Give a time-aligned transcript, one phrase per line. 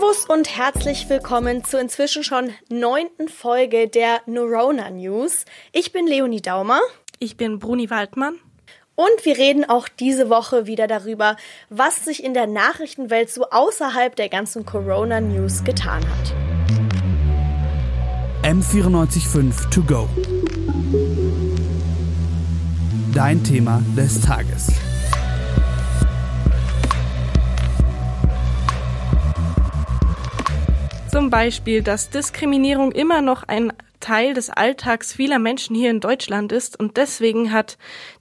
[0.00, 5.44] Servus und herzlich willkommen zur inzwischen schon neunten Folge der Neurona News.
[5.72, 6.80] Ich bin Leonie Daumer.
[7.18, 8.36] Ich bin Bruni Waldmann.
[8.94, 11.36] Und wir reden auch diese Woche wieder darüber,
[11.68, 16.34] was sich in der Nachrichtenwelt so außerhalb der ganzen Corona News getan hat.
[18.42, 20.08] M945 To Go.
[23.12, 24.68] Dein Thema des Tages.
[31.10, 36.52] Zum Beispiel, dass Diskriminierung immer noch ein Teil des Alltags vieler Menschen hier in Deutschland
[36.52, 37.78] ist und deswegen hat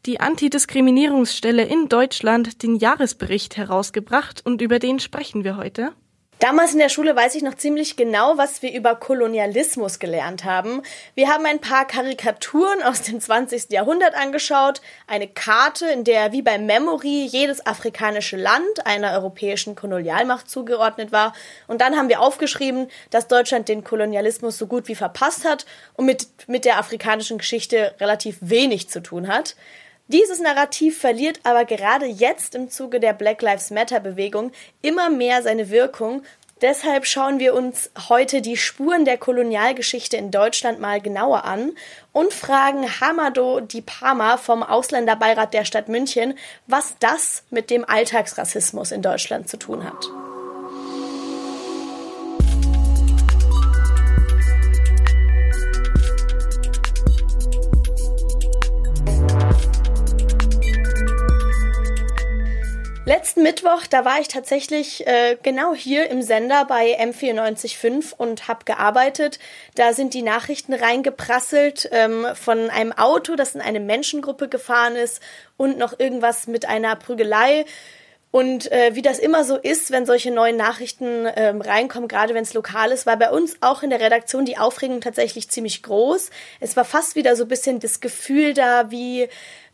[0.08, 5.92] die Antidiskriminierungsstelle in Deutschland den Jahresbericht herausgebracht und über den sprechen wir heute.
[6.40, 10.84] Damals in der Schule weiß ich noch ziemlich genau, was wir über Kolonialismus gelernt haben.
[11.14, 13.70] Wir haben ein paar Karikaturen aus dem 20.
[13.72, 20.50] Jahrhundert angeschaut, eine Karte, in der wie bei Memory jedes afrikanische Land einer europäischen Kolonialmacht
[20.50, 21.34] zugeordnet war.
[21.68, 26.06] Und dann haben wir aufgeschrieben, dass Deutschland den Kolonialismus so gut wie verpasst hat und
[26.06, 29.58] mit, mit der afrikanischen Geschichte relativ wenig zu tun hat.
[30.12, 34.52] Dieses Narrativ verliert aber gerade jetzt im Zuge der Black Lives Matter Bewegung
[34.82, 36.24] immer mehr seine Wirkung.
[36.62, 41.74] Deshalb schauen wir uns heute die Spuren der Kolonialgeschichte in Deutschland mal genauer an
[42.12, 46.36] und fragen Hamado Dipama vom Ausländerbeirat der Stadt München,
[46.66, 50.08] was das mit dem Alltagsrassismus in Deutschland zu tun hat.
[63.10, 68.66] Letzten Mittwoch, da war ich tatsächlich äh, genau hier im Sender bei M945 und habe
[68.66, 69.40] gearbeitet.
[69.74, 75.24] Da sind die Nachrichten reingeprasselt ähm, von einem Auto, das in eine Menschengruppe gefahren ist
[75.58, 77.66] und noch irgendwas mit einer Prügelei.
[78.30, 82.44] Und äh, wie das immer so ist, wenn solche neuen Nachrichten ähm, reinkommen, gerade wenn
[82.44, 86.30] es lokal ist, war bei uns auch in der Redaktion die Aufregung tatsächlich ziemlich groß.
[86.60, 89.28] Es war fast wieder so ein bisschen das Gefühl da, wie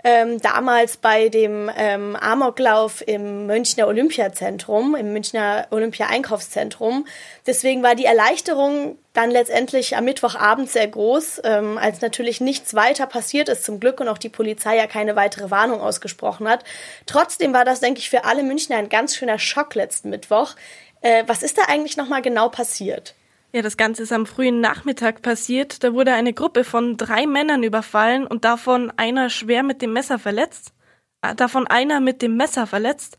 [0.06, 7.08] ähm, damals bei dem ähm, Amoklauf im Münchner Olympiazentrum, im Münchner Olympia-Einkaufszentrum.
[7.48, 13.08] Deswegen war die Erleichterung dann letztendlich am Mittwochabend sehr groß, ähm, als natürlich nichts weiter
[13.08, 16.64] passiert ist zum Glück und auch die Polizei ja keine weitere Warnung ausgesprochen hat.
[17.08, 20.54] Trotzdem war das, denke ich, für alle Münchner ein ganz schöner Schock letzten Mittwoch.
[21.02, 23.16] Äh, was ist da eigentlich nochmal genau passiert?
[23.56, 25.82] Ja, das Ganze ist am frühen Nachmittag passiert.
[25.82, 30.20] Da wurde eine Gruppe von drei Männern überfallen und davon einer schwer mit dem Messer
[30.20, 30.74] verletzt.
[31.22, 33.18] Äh, davon einer mit dem Messer verletzt.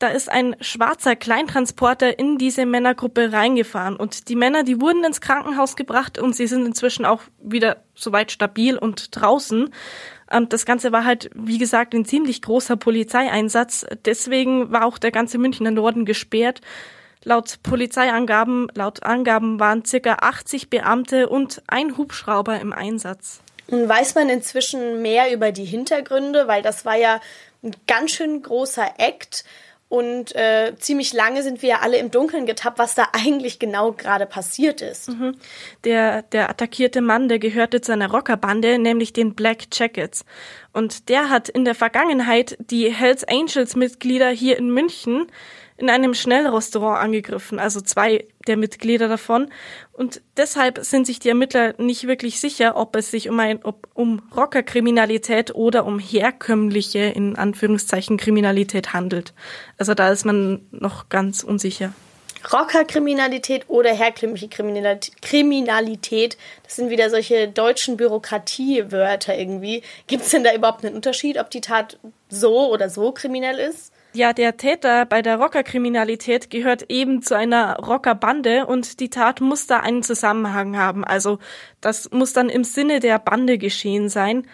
[0.00, 5.20] Da ist ein schwarzer Kleintransporter in diese Männergruppe reingefahren und die Männer, die wurden ins
[5.20, 9.70] Krankenhaus gebracht und sie sind inzwischen auch wieder soweit stabil und draußen.
[10.28, 13.86] Und das Ganze war halt, wie gesagt, ein ziemlich großer Polizeieinsatz.
[14.04, 16.62] Deswegen war auch der ganze Münchner Norden gesperrt.
[17.24, 23.40] Laut Polizeiangaben, laut Angaben waren circa 80 Beamte und ein Hubschrauber im Einsatz.
[23.68, 27.20] Weiß man inzwischen mehr über die Hintergründe, weil das war ja
[27.62, 29.44] ein ganz schön großer Act
[29.92, 33.92] und äh, ziemlich lange sind wir ja alle im Dunkeln getappt, was da eigentlich genau
[33.92, 35.10] gerade passiert ist.
[35.10, 35.36] Mhm.
[35.84, 40.24] Der, der attackierte Mann, der gehörte zu einer Rockerbande, nämlich den Black Jackets.
[40.72, 45.26] Und der hat in der Vergangenheit die Hells Angels Mitglieder hier in München
[45.82, 49.50] in einem Schnellrestaurant angegriffen, also zwei der Mitglieder davon.
[49.92, 53.88] Und deshalb sind sich die Ermittler nicht wirklich sicher, ob es sich um ein, ob,
[53.92, 59.34] um Rockerkriminalität oder um herkömmliche, in Anführungszeichen, Kriminalität handelt.
[59.76, 61.92] Also da ist man noch ganz unsicher.
[62.52, 69.82] Rockerkriminalität oder herkömmliche Kriminalität, das sind wieder solche deutschen Bürokratiewörter irgendwie.
[70.06, 71.98] Gibt es denn da überhaupt einen Unterschied, ob die Tat
[72.28, 73.92] so oder so kriminell ist?
[74.14, 79.66] Ja, der Täter bei der Rockerkriminalität gehört eben zu einer Rockerbande und die Tat muss
[79.66, 81.02] da einen Zusammenhang haben.
[81.02, 81.38] Also
[81.80, 84.46] das muss dann im Sinne der Bande geschehen sein.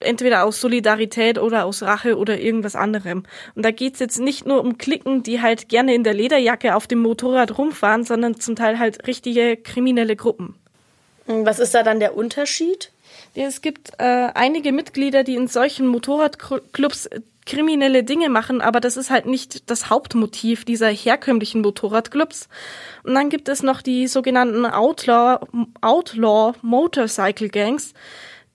[0.00, 3.24] Entweder aus Solidarität oder aus Rache oder irgendwas anderem.
[3.54, 6.86] Und da geht's jetzt nicht nur um Klicken, die halt gerne in der Lederjacke auf
[6.88, 10.56] dem Motorrad rumfahren, sondern zum Teil halt richtige kriminelle Gruppen.
[11.26, 12.90] Was ist da dann der Unterschied?
[13.34, 17.10] Es gibt äh, einige Mitglieder, die in solchen Motorradclubs
[17.48, 22.48] kriminelle Dinge machen, aber das ist halt nicht das Hauptmotiv dieser herkömmlichen Motorradclubs.
[23.02, 25.44] Und dann gibt es noch die sogenannten Outlaw,
[25.80, 27.94] Outlaw Motorcycle Gangs.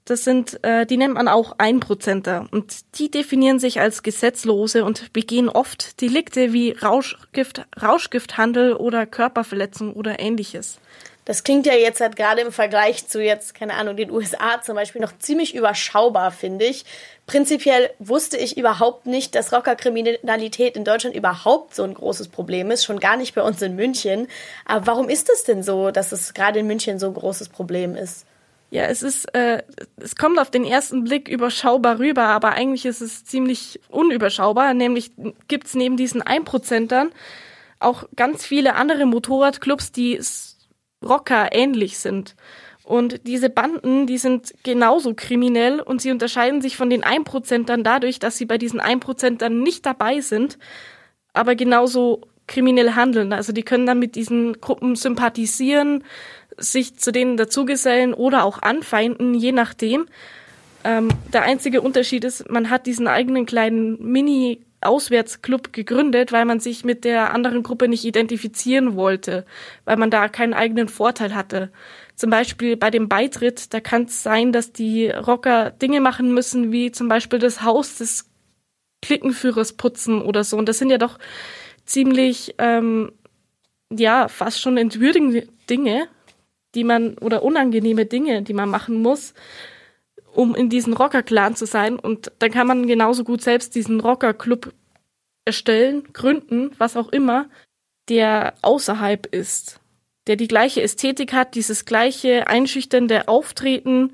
[0.06, 5.14] Das sind, äh, die nennt man auch Einprozenter und die definieren sich als Gesetzlose und
[5.14, 10.80] begehen oft Delikte wie Rauschgift, Rauschgifthandel oder Körperverletzung oder ähnliches.
[11.26, 14.76] Das klingt ja jetzt halt gerade im Vergleich zu jetzt, keine Ahnung, den USA zum
[14.76, 16.84] Beispiel noch ziemlich überschaubar, finde ich.
[17.28, 22.84] Prinzipiell wusste ich überhaupt nicht, dass Rockerkriminalität in Deutschland überhaupt so ein großes Problem ist,
[22.84, 24.28] schon gar nicht bei uns in München.
[24.66, 27.96] Aber warum ist es denn so, dass es gerade in München so ein großes Problem
[27.96, 28.26] ist?
[28.70, 29.62] Ja, es ist, äh,
[29.98, 34.74] es kommt auf den ersten Blick überschaubar rüber, aber eigentlich ist es ziemlich unüberschaubar.
[34.74, 35.12] Nämlich
[35.48, 37.12] gibt's neben diesen Einprozentern
[37.80, 40.16] auch ganz viele andere Motorradclubs, die
[41.04, 42.36] Rocker ähnlich sind.
[42.84, 48.20] Und diese Banden, die sind genauso kriminell und sie unterscheiden sich von den Einprozentern dadurch,
[48.20, 50.58] dass sie bei diesen Einprozentern nicht dabei sind,
[51.32, 53.32] aber genauso kriminell handeln.
[53.32, 56.04] Also die können dann mit diesen Gruppen sympathisieren,
[56.58, 60.08] sich zu denen dazugesellen oder auch anfeinden, je nachdem.
[60.84, 66.60] Ähm, der einzige Unterschied ist, man hat diesen eigenen kleinen Mini- Auswärtsclub gegründet, weil man
[66.60, 69.46] sich mit der anderen Gruppe nicht identifizieren wollte,
[69.86, 71.72] weil man da keinen eigenen Vorteil hatte.
[72.16, 76.72] Zum Beispiel bei dem Beitritt, da kann es sein, dass die Rocker Dinge machen müssen,
[76.72, 78.30] wie zum Beispiel das Haus des
[79.02, 80.58] Klickenführers putzen oder so.
[80.58, 81.20] Und das sind ja doch
[81.86, 83.12] ziemlich, ähm,
[83.92, 86.08] ja, fast schon entwürdigende Dinge,
[86.76, 89.34] die man, oder unangenehme Dinge, die man machen muss
[90.34, 91.98] um in diesen Rocker-Clan zu sein.
[91.98, 94.74] Und dann kann man genauso gut selbst diesen Rocker-Club
[95.46, 97.50] erstellen, gründen, was auch immer,
[98.10, 99.80] der außerhalb ist,
[100.28, 104.14] der die gleiche Ästhetik hat, dieses gleiche einschüchternde Auftreten.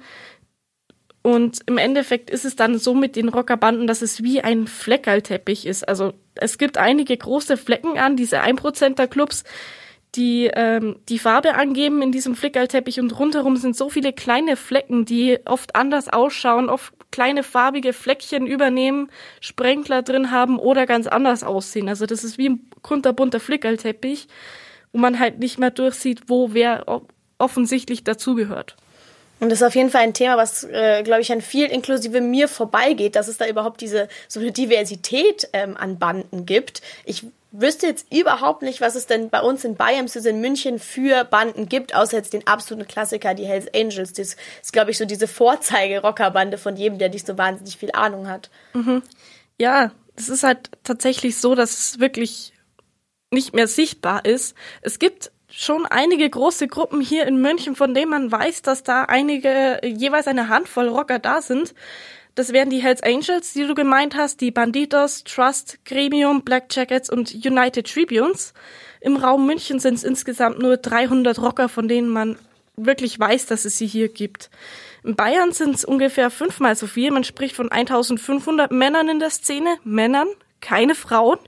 [1.22, 5.66] Und im Endeffekt ist es dann so mit den Rockerbanden, dass es wie ein Fleckerlteppich
[5.66, 5.88] ist.
[5.88, 9.44] Also es gibt einige große Flecken an, diese 1%er-Clubs,
[10.16, 15.06] die ähm, die Farbe angeben in diesem Flickerlteppich und rundherum sind so viele kleine Flecken,
[15.06, 21.44] die oft anders ausschauen, oft kleine farbige Fleckchen übernehmen, Sprenkler drin haben oder ganz anders
[21.44, 21.90] aussehen.
[21.90, 24.28] Also das ist wie ein kunterbunter Flickerlteppich,
[24.92, 26.86] wo man halt nicht mehr durchsieht, wo wer
[27.38, 28.76] offensichtlich dazugehört.
[29.40, 32.20] Und das ist auf jeden Fall ein Thema, was, äh, glaube ich, an viel inklusive
[32.20, 36.82] mir vorbeigeht, dass es da überhaupt diese so eine Diversität ähm, an Banden gibt.
[37.06, 40.80] Ich wüsste jetzt überhaupt nicht, was es denn bei uns in Bayern, also in München
[40.80, 44.14] für Banden gibt, außer jetzt den absoluten Klassiker, die Hells Angels.
[44.14, 48.28] Das ist, glaube ich, so diese Vorzeige-Rockerbande von jedem, der nicht so wahnsinnig viel Ahnung
[48.28, 48.50] hat.
[48.74, 49.02] Mhm.
[49.58, 52.54] Ja, es ist halt tatsächlich so, dass es wirklich
[53.32, 54.56] nicht mehr sichtbar ist.
[54.82, 59.04] Es gibt schon einige große Gruppen hier in München, von denen man weiß, dass da
[59.04, 61.74] einige, jeweils eine Handvoll Rocker da sind.
[62.36, 67.10] Das wären die Hells Angels, die du gemeint hast, die Banditos, Trust, Gremium, Black Jackets
[67.10, 68.54] und United Tribunes.
[69.02, 72.38] Im Raum München sind es insgesamt nur 300 Rocker, von denen man
[72.76, 74.50] wirklich weiß, dass es sie hier gibt.
[75.04, 77.12] In Bayern sind es ungefähr fünfmal so viel.
[77.12, 79.78] Man spricht von 1500 Männern in der Szene.
[79.84, 80.28] Männern,
[80.62, 81.40] keine Frauen.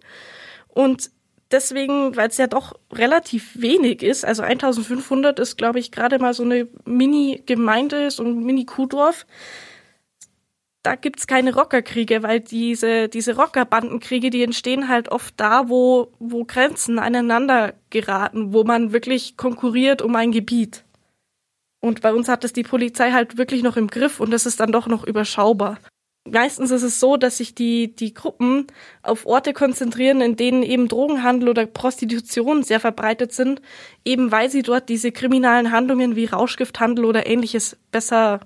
[0.70, 1.12] Und
[1.52, 6.34] deswegen, weil es ja doch relativ wenig ist, also 1500 ist, glaube ich, gerade mal
[6.34, 9.26] so eine Mini-Gemeinde, so ein Mini-Kuhdorf
[10.84, 16.44] da gibt's keine Rockerkriege, weil diese, diese Rockerbandenkriege, die entstehen halt oft da, wo, wo
[16.44, 20.84] Grenzen aneinander geraten, wo man wirklich konkurriert um ein Gebiet.
[21.82, 24.60] Und bei uns hat es die Polizei halt wirklich noch im Griff und das ist
[24.60, 25.80] dann doch noch überschaubar.
[26.30, 28.68] Meistens ist es so, dass sich die, die Gruppen
[29.02, 33.62] auf Orte konzentrieren, in denen eben Drogenhandel oder Prostitution sehr verbreitet sind,
[34.06, 38.42] eben weil sie dort diese kriminalen Handlungen wie Rauschgifthandel oder ähnliches besser,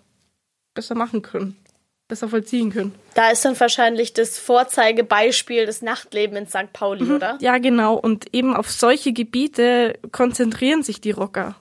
[0.73, 1.57] besser machen können
[2.07, 2.93] besser vollziehen können.
[3.15, 6.73] Da ist dann wahrscheinlich das Vorzeigebeispiel des Nachtlebens in St.
[6.73, 7.15] Pauli, mhm.
[7.15, 7.37] oder?
[7.41, 7.95] Ja, genau.
[7.95, 11.55] Und eben auf solche Gebiete konzentrieren sich die Rocker.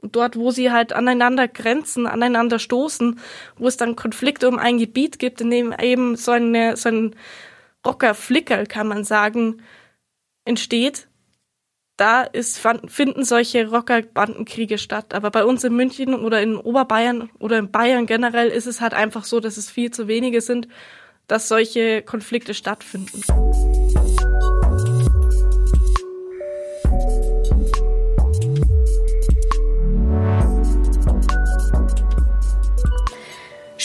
[0.00, 3.20] Und dort, wo sie halt aneinander grenzen, aneinander stoßen,
[3.58, 7.14] wo es dann Konflikte um ein Gebiet gibt, in dem eben so, eine, so ein
[7.86, 9.62] Rockerflickerl, kann man sagen,
[10.46, 11.06] entsteht,
[12.00, 15.12] da ist, finden solche Rockerbandenkriege statt.
[15.12, 18.94] Aber bei uns in München oder in Oberbayern oder in Bayern generell ist es halt
[18.94, 20.66] einfach so, dass es viel zu wenige sind,
[21.26, 23.22] dass solche Konflikte stattfinden.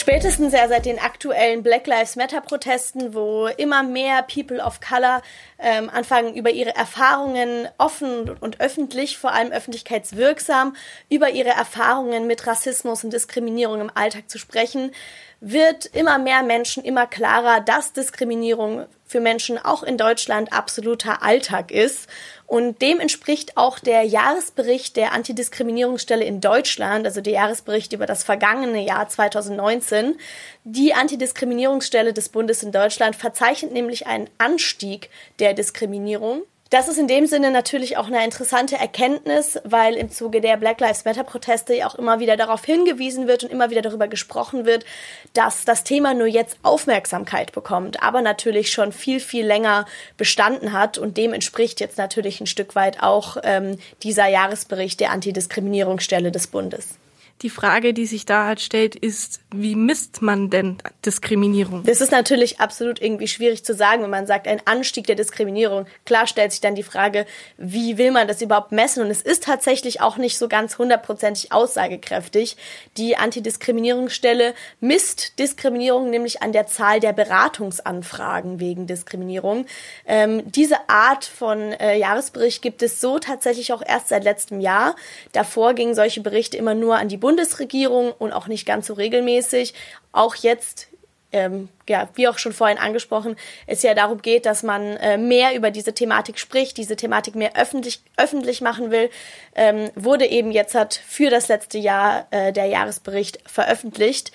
[0.08, 5.20] Spätestens ja seit den aktuellen Black Lives Matter Protesten, wo immer mehr People of Color
[5.58, 10.76] ähm, anfangen, über ihre Erfahrungen offen und öffentlich, vor allem öffentlichkeitswirksam,
[11.10, 14.92] über ihre Erfahrungen mit Rassismus und Diskriminierung im Alltag zu sprechen,
[15.40, 21.70] wird immer mehr Menschen immer klarer, dass Diskriminierung für Menschen auch in Deutschland absoluter Alltag
[21.70, 22.08] ist.
[22.46, 28.24] Und dem entspricht auch der Jahresbericht der Antidiskriminierungsstelle in Deutschland, also der Jahresbericht über das
[28.24, 30.16] vergangene Jahr 2019.
[30.64, 37.06] Die Antidiskriminierungsstelle des Bundes in Deutschland verzeichnet nämlich einen Anstieg der Diskriminierung Das ist in
[37.06, 41.74] dem Sinne natürlich auch eine interessante Erkenntnis, weil im Zuge der Black Lives Matter Proteste
[41.74, 44.84] ja auch immer wieder darauf hingewiesen wird und immer wieder darüber gesprochen wird,
[45.32, 50.98] dass das Thema nur jetzt Aufmerksamkeit bekommt, aber natürlich schon viel, viel länger bestanden hat
[50.98, 56.48] und dem entspricht jetzt natürlich ein Stück weit auch ähm, dieser Jahresbericht der Antidiskriminierungsstelle des
[56.48, 56.98] Bundes.
[57.42, 61.84] Die Frage, die sich da halt stellt, ist, wie misst man denn Diskriminierung?
[61.84, 65.86] Das ist natürlich absolut irgendwie schwierig zu sagen, wenn man sagt, ein Anstieg der Diskriminierung.
[66.06, 67.26] Klar stellt sich dann die Frage,
[67.58, 69.02] wie will man das überhaupt messen?
[69.04, 72.56] Und es ist tatsächlich auch nicht so ganz hundertprozentig aussagekräftig.
[72.96, 79.66] Die Antidiskriminierungsstelle misst Diskriminierung nämlich an der Zahl der Beratungsanfragen wegen Diskriminierung.
[80.06, 84.96] Ähm, diese Art von äh, Jahresbericht gibt es so tatsächlich auch erst seit letztem Jahr.
[85.32, 89.74] Davor gingen solche Berichte immer nur an die Bundesregierung und auch nicht ganz so regelmäßig.
[90.12, 90.86] Auch jetzt
[91.32, 93.34] ähm, ja, wie auch schon vorhin angesprochen,
[93.66, 97.56] es ja darum geht, dass man äh, mehr über diese Thematik spricht, diese Thematik mehr
[97.56, 99.10] öffentlich, öffentlich machen will,
[99.56, 104.30] ähm, wurde eben jetzt hat für das letzte Jahr äh, der Jahresbericht veröffentlicht.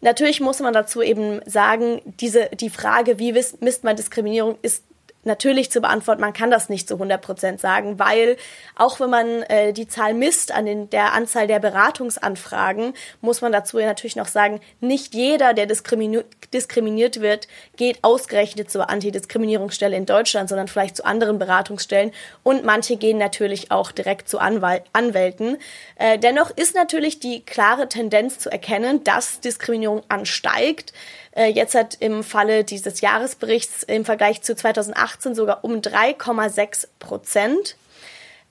[0.00, 4.84] Natürlich muss man dazu eben sagen, diese, die Frage, wie misst man Diskriminierung, ist
[5.24, 6.20] natürlich zu beantworten.
[6.20, 8.36] Man kann das nicht zu 100 Prozent sagen, weil
[8.76, 13.52] auch wenn man äh, die Zahl misst an den, der Anzahl der Beratungsanfragen, muss man
[13.52, 16.20] dazu ja natürlich noch sagen, nicht jeder, der diskrimini
[16.52, 17.46] diskriminiert wird,
[17.76, 22.12] geht ausgerechnet zur Antidiskriminierungsstelle in Deutschland, sondern vielleicht zu anderen Beratungsstellen.
[22.42, 25.58] Und manche gehen natürlich auch direkt zu Anwal Anwälten.
[25.96, 30.92] Äh, dennoch ist natürlich die klare Tendenz zu erkennen, dass Diskriminierung ansteigt.
[31.32, 37.76] Äh, jetzt hat im Falle dieses Jahresberichts im Vergleich zu 2018 sogar um 3,6 Prozent.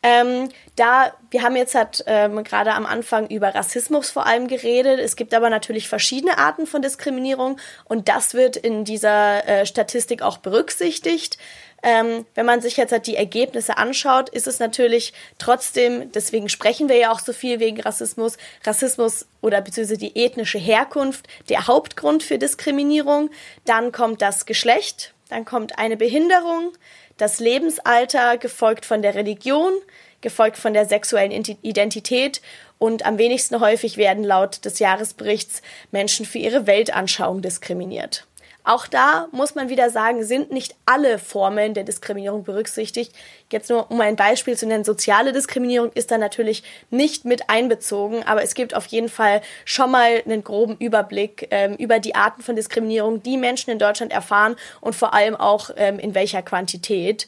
[0.02, 4.98] Ähm, da, wir haben jetzt halt, ähm, gerade am Anfang über Rassismus vor allem geredet.
[5.00, 10.22] Es gibt aber natürlich verschiedene Arten von Diskriminierung und das wird in dieser äh, Statistik
[10.22, 11.38] auch berücksichtigt.
[11.84, 16.90] Ähm, wenn man sich jetzt halt die Ergebnisse anschaut, ist es natürlich trotzdem, deswegen sprechen
[16.90, 22.24] wir ja auch so viel wegen Rassismus, Rassismus oder beziehungsweise die ethnische Herkunft der Hauptgrund
[22.24, 23.30] für Diskriminierung.
[23.66, 26.74] Dann kommt das Geschlecht, dann kommt eine Behinderung,
[27.18, 29.74] das Lebensalter, gefolgt von der Religion,
[30.22, 32.42] gefolgt von der sexuellen Identität
[32.78, 38.26] und am wenigsten häufig werden laut des Jahresberichts Menschen für ihre Weltanschauung diskriminiert.
[38.64, 43.14] Auch da muss man wieder sagen, sind nicht alle Formen der Diskriminierung berücksichtigt.
[43.52, 48.24] Jetzt nur um ein Beispiel zu nennen, soziale Diskriminierung ist da natürlich nicht mit einbezogen,
[48.24, 52.42] aber es gibt auf jeden Fall schon mal einen groben Überblick ähm, über die Arten
[52.42, 57.28] von Diskriminierung, die Menschen in Deutschland erfahren und vor allem auch ähm, in welcher Quantität.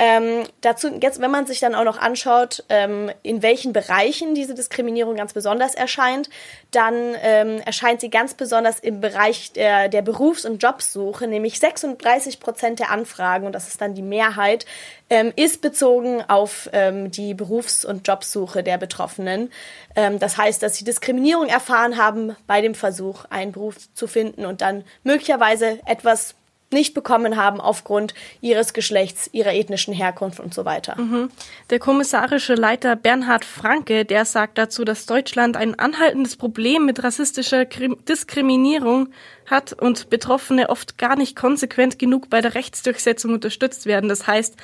[0.00, 4.54] Ähm, dazu, jetzt, wenn man sich dann auch noch anschaut, ähm, in welchen Bereichen diese
[4.54, 6.30] Diskriminierung ganz besonders erscheint,
[6.70, 12.38] dann ähm, erscheint sie ganz besonders im Bereich der, der Berufs- und Jobsuche, nämlich 36
[12.38, 14.66] Prozent der Anfragen, und das ist dann die Mehrheit,
[15.10, 19.50] ähm, ist bezogen auf ähm, die Berufs- und Jobsuche der Betroffenen.
[19.96, 24.46] Ähm, das heißt, dass sie Diskriminierung erfahren haben bei dem Versuch, einen Beruf zu finden
[24.46, 26.36] und dann möglicherweise etwas
[26.70, 31.00] nicht bekommen haben aufgrund ihres Geschlechts, ihrer ethnischen Herkunft und so weiter.
[31.00, 31.30] Mhm.
[31.70, 37.64] Der kommissarische Leiter Bernhard Franke, der sagt dazu, dass Deutschland ein anhaltendes Problem mit rassistischer
[37.64, 39.08] Diskriminierung
[39.46, 44.08] hat und Betroffene oft gar nicht konsequent genug bei der Rechtsdurchsetzung unterstützt werden.
[44.08, 44.56] Das heißt,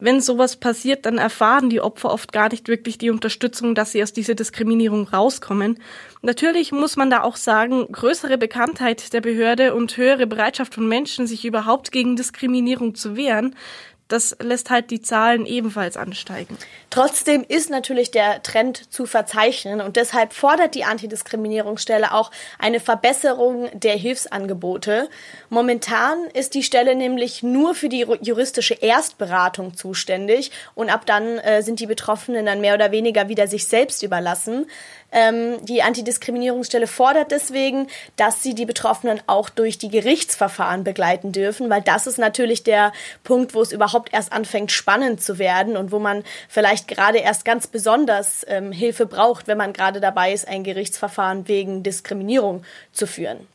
[0.00, 4.02] wenn sowas passiert, dann erfahren die Opfer oft gar nicht wirklich die Unterstützung, dass sie
[4.02, 5.78] aus dieser Diskriminierung rauskommen.
[6.22, 11.26] Natürlich muss man da auch sagen, größere Bekanntheit der Behörde und höhere Bereitschaft von Menschen,
[11.26, 13.54] sich überhaupt gegen Diskriminierung zu wehren,
[14.10, 16.58] das lässt halt die Zahlen ebenfalls ansteigen.
[16.90, 23.68] Trotzdem ist natürlich der Trend zu verzeichnen und deshalb fordert die Antidiskriminierungsstelle auch eine Verbesserung
[23.72, 25.08] der Hilfsangebote.
[25.48, 31.62] Momentan ist die Stelle nämlich nur für die juristische Erstberatung zuständig und ab dann äh,
[31.62, 34.66] sind die Betroffenen dann mehr oder weniger wieder sich selbst überlassen.
[35.12, 41.68] Ähm, die Antidiskriminierungsstelle fordert deswegen, dass sie die Betroffenen auch durch die Gerichtsverfahren begleiten dürfen,
[41.70, 42.92] weil das ist natürlich der
[43.24, 47.44] Punkt, wo es überhaupt erst anfängt spannend zu werden und wo man vielleicht gerade erst
[47.44, 53.06] ganz besonders ähm, Hilfe braucht, wenn man gerade dabei ist, ein Gerichtsverfahren wegen Diskriminierung zu
[53.06, 53.48] führen.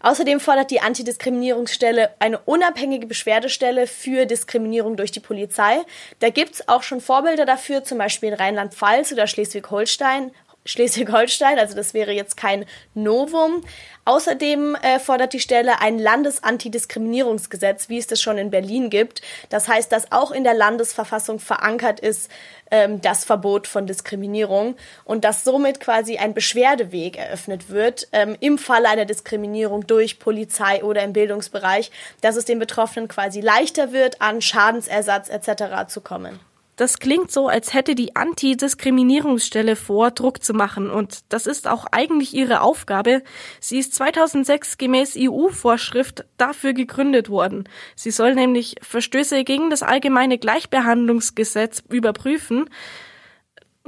[0.00, 5.78] Außerdem fordert die Antidiskriminierungsstelle eine unabhängige Beschwerdestelle für Diskriminierung durch die Polizei.
[6.20, 10.32] Da gibt's auch schon Vorbilder dafür, zum Beispiel in Rheinland-Pfalz oder Schleswig-Holstein
[10.66, 13.62] Schleswig-Holstein, also das wäre jetzt kein Novum.
[14.04, 19.20] Außerdem äh, fordert die Stelle ein Landesantidiskriminierungsgesetz, wie es das schon in Berlin gibt.
[19.48, 22.30] Das heißt, dass auch in der Landesverfassung verankert ist
[22.70, 28.58] ähm, das Verbot von Diskriminierung und dass somit quasi ein Beschwerdeweg eröffnet wird ähm, im
[28.58, 34.22] Falle einer Diskriminierung durch Polizei oder im Bildungsbereich, dass es den Betroffenen quasi leichter wird,
[34.22, 35.88] an Schadensersatz etc.
[35.88, 36.38] zu kommen.
[36.76, 40.90] Das klingt so, als hätte die Antidiskriminierungsstelle vor, Druck zu machen.
[40.90, 43.22] Und das ist auch eigentlich ihre Aufgabe.
[43.60, 47.64] Sie ist 2006 gemäß EU-Vorschrift dafür gegründet worden.
[47.94, 52.68] Sie soll nämlich Verstöße gegen das allgemeine Gleichbehandlungsgesetz überprüfen.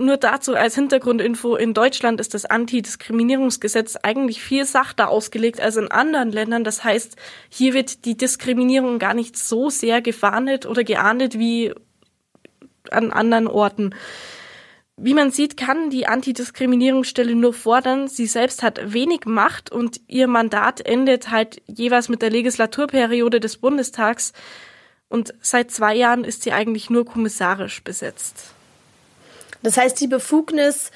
[0.01, 5.91] Nur dazu als Hintergrundinfo, in Deutschland ist das Antidiskriminierungsgesetz eigentlich viel sachter ausgelegt als in
[5.91, 6.65] anderen Ländern.
[6.65, 7.17] Das heißt,
[7.51, 11.75] hier wird die Diskriminierung gar nicht so sehr gefahndet oder geahndet wie
[12.93, 13.95] an anderen Orten.
[15.01, 18.09] Wie man sieht, kann die Antidiskriminierungsstelle nur fordern.
[18.09, 23.59] Sie selbst hat wenig Macht und ihr Mandat endet halt jeweils mit der Legislaturperiode des
[23.59, 24.33] Bundestags.
[25.09, 28.51] Und seit zwei Jahren ist sie eigentlich nur kommissarisch besetzt.
[29.63, 30.91] Das heißt, die Befugnis,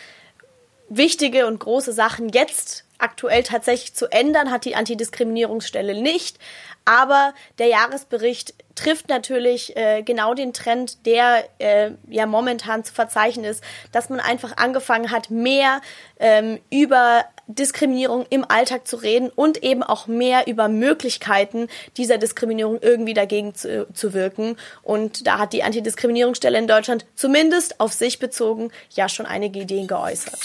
[0.88, 6.38] wichtige und große Sachen jetzt aktuell tatsächlich zu ändern, hat die Antidiskriminierungsstelle nicht.
[6.84, 13.44] Aber der Jahresbericht trifft natürlich äh, genau den Trend, der äh, ja momentan zu verzeichnen
[13.44, 13.62] ist,
[13.92, 15.80] dass man einfach angefangen hat, mehr
[16.18, 22.78] ähm, über Diskriminierung im Alltag zu reden und eben auch mehr über Möglichkeiten dieser Diskriminierung
[22.80, 24.56] irgendwie dagegen zu, zu wirken.
[24.82, 29.86] Und da hat die Antidiskriminierungsstelle in Deutschland zumindest auf sich bezogen ja schon einige Ideen
[29.86, 30.40] geäußert.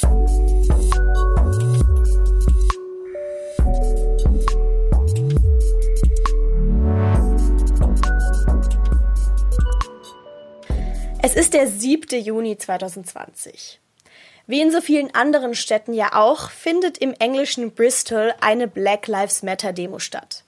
[11.27, 12.23] Es ist der 7.
[12.23, 13.81] Juni 2020.
[14.45, 19.43] Wie in so vielen anderen Städten ja auch, findet im englischen Bristol eine Black Lives
[19.43, 20.45] Matter Demo statt.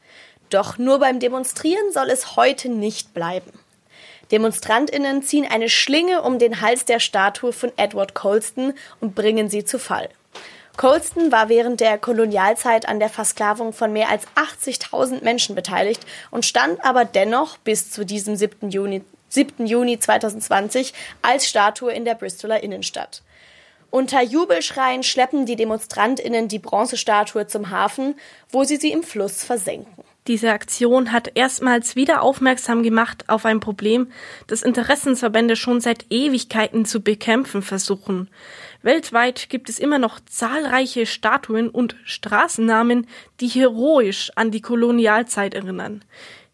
[0.50, 3.52] Doch nur beim Demonstrieren soll es heute nicht bleiben.
[4.32, 9.66] Demonstrantinnen ziehen eine Schlinge um den Hals der Statue von Edward Colston und bringen sie
[9.66, 10.08] zu Fall.
[10.78, 16.46] Colston war während der Kolonialzeit an der Versklavung von mehr als 80.000 Menschen beteiligt und
[16.46, 18.70] stand aber dennoch bis zu diesem 7.
[18.70, 19.66] Juni 7.
[19.66, 23.22] Juni 2020 als Statue in der Bristoler Innenstadt.
[23.92, 28.16] Unter Jubelschreien schleppen die Demonstrantinnen die Bronzestatue zum Hafen,
[28.52, 30.04] wo sie sie im Fluss versenken.
[30.28, 34.12] Diese Aktion hat erstmals wieder aufmerksam gemacht auf ein Problem,
[34.46, 38.30] das Interessensverbände schon seit Ewigkeiten zu bekämpfen versuchen.
[38.84, 43.08] Weltweit gibt es immer noch zahlreiche Statuen und Straßennamen,
[43.39, 46.06] die heroisch an die Kolonialzeit erinnern.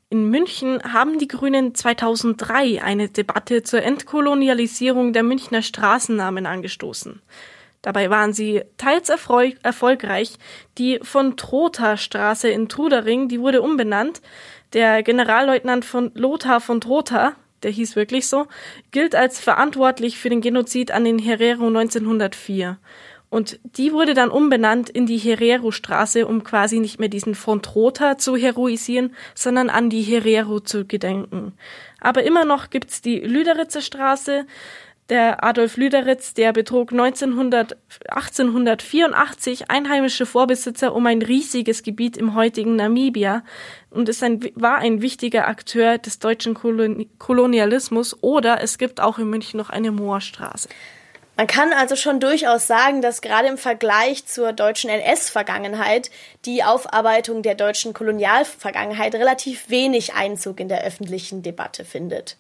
[0.10, 7.22] In München haben die Grünen 2003 eine Debatte zur Entkolonialisierung der Münchner Straßennamen angestoßen.
[7.82, 10.38] Dabei waren sie teils erfolgreich.
[10.78, 14.22] Die von Trotha Straße in Trudering, die wurde umbenannt.
[14.74, 18.48] Der Generalleutnant von Lothar von Trotha, der hieß wirklich so,
[18.92, 22.78] gilt als verantwortlich für den Genozid an den Herero 1904.
[23.30, 28.36] Und die wurde dann umbenannt in die Herero-Straße, um quasi nicht mehr diesen Frontrota zu
[28.36, 31.54] heroisieren, sondern an die Herero zu gedenken.
[32.00, 34.46] Aber immer noch gibt's die Lüderitzer Straße.
[35.10, 37.78] Der Adolf Lüderitz, der betrug 1900,
[38.10, 43.44] 1884 einheimische Vorbesitzer um ein riesiges Gebiet im heutigen Namibia
[43.92, 48.18] und ist ein, war ein wichtiger Akteur des deutschen Kolonialismus.
[48.24, 50.70] Oder es gibt auch in München noch eine Moorstraße.
[51.38, 56.10] Man kann also schon durchaus sagen, dass gerade im Vergleich zur deutschen NS-Vergangenheit
[56.46, 62.38] die Aufarbeitung der deutschen Kolonialvergangenheit relativ wenig Einzug in der öffentlichen Debatte findet.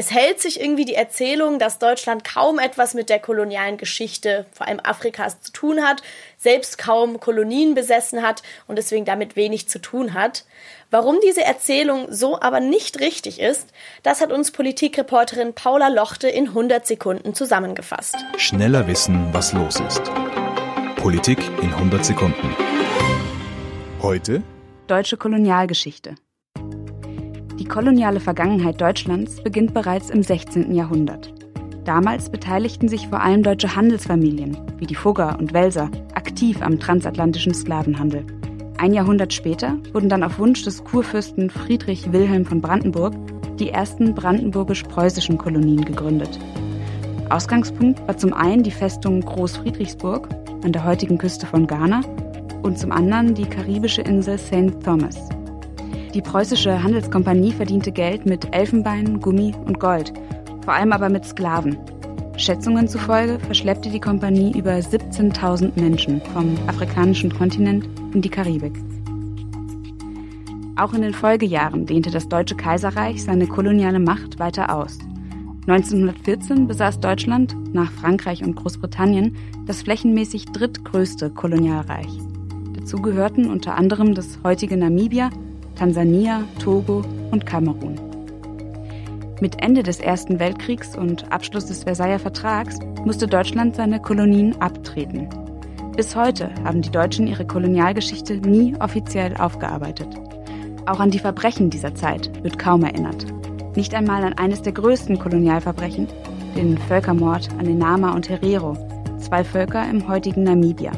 [0.00, 4.68] Es hält sich irgendwie die Erzählung, dass Deutschland kaum etwas mit der kolonialen Geschichte, vor
[4.68, 6.04] allem Afrikas, zu tun hat,
[6.36, 10.44] selbst kaum Kolonien besessen hat und deswegen damit wenig zu tun hat.
[10.92, 13.72] Warum diese Erzählung so aber nicht richtig ist,
[14.04, 18.14] das hat uns Politikreporterin Paula Lochte in 100 Sekunden zusammengefasst.
[18.36, 20.02] Schneller wissen, was los ist.
[20.94, 22.54] Politik in 100 Sekunden.
[24.00, 24.44] Heute
[24.86, 26.14] Deutsche Kolonialgeschichte.
[27.68, 30.74] Die koloniale Vergangenheit Deutschlands beginnt bereits im 16.
[30.74, 31.34] Jahrhundert.
[31.84, 37.52] Damals beteiligten sich vor allem deutsche Handelsfamilien, wie die Fugger und Welser, aktiv am transatlantischen
[37.52, 38.24] Sklavenhandel.
[38.78, 43.12] Ein Jahrhundert später wurden dann auf Wunsch des Kurfürsten Friedrich Wilhelm von Brandenburg
[43.58, 46.38] die ersten brandenburgisch-preußischen Kolonien gegründet.
[47.28, 50.26] Ausgangspunkt war zum einen die Festung Großfriedrichsburg
[50.64, 52.00] an der heutigen Küste von Ghana
[52.62, 54.82] und zum anderen die karibische Insel St.
[54.82, 55.28] Thomas.
[56.18, 60.12] Die preußische Handelskompanie verdiente Geld mit Elfenbein, Gummi und Gold,
[60.64, 61.78] vor allem aber mit Sklaven.
[62.36, 68.72] Schätzungen zufolge verschleppte die Kompanie über 17.000 Menschen vom afrikanischen Kontinent in die Karibik.
[70.74, 74.98] Auch in den Folgejahren dehnte das Deutsche Kaiserreich seine koloniale Macht weiter aus.
[75.68, 82.10] 1914 besaß Deutschland nach Frankreich und Großbritannien das flächenmäßig drittgrößte Kolonialreich.
[82.74, 85.30] Dazu gehörten unter anderem das heutige Namibia,
[85.78, 87.94] Tansania, Togo und Kamerun.
[89.40, 95.28] Mit Ende des Ersten Weltkriegs und Abschluss des Versailler Vertrags musste Deutschland seine Kolonien abtreten.
[95.96, 100.08] Bis heute haben die Deutschen ihre Kolonialgeschichte nie offiziell aufgearbeitet.
[100.86, 103.26] Auch an die Verbrechen dieser Zeit wird kaum erinnert.
[103.76, 106.08] Nicht einmal an eines der größten Kolonialverbrechen,
[106.56, 108.76] den Völkermord an den Nama und Herero,
[109.20, 110.90] zwei Völker im heutigen Namibia.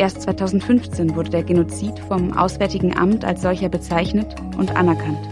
[0.00, 5.28] Erst 2015 wurde der Genozid vom Auswärtigen Amt als solcher bezeichnet und anerkannt.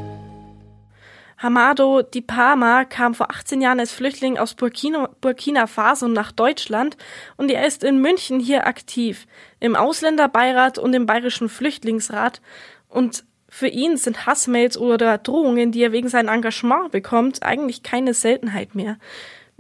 [1.39, 6.99] Hamado Di Palma kam vor 18 Jahren als Flüchtling aus Burkina, Burkina Faso nach Deutschland
[7.39, 9.27] und er ist in München hier aktiv,
[9.59, 12.43] im Ausländerbeirat und im Bayerischen Flüchtlingsrat.
[12.91, 18.13] Und für ihn sind Hassmails oder Drohungen, die er wegen seinem Engagement bekommt, eigentlich keine
[18.13, 18.99] Seltenheit mehr.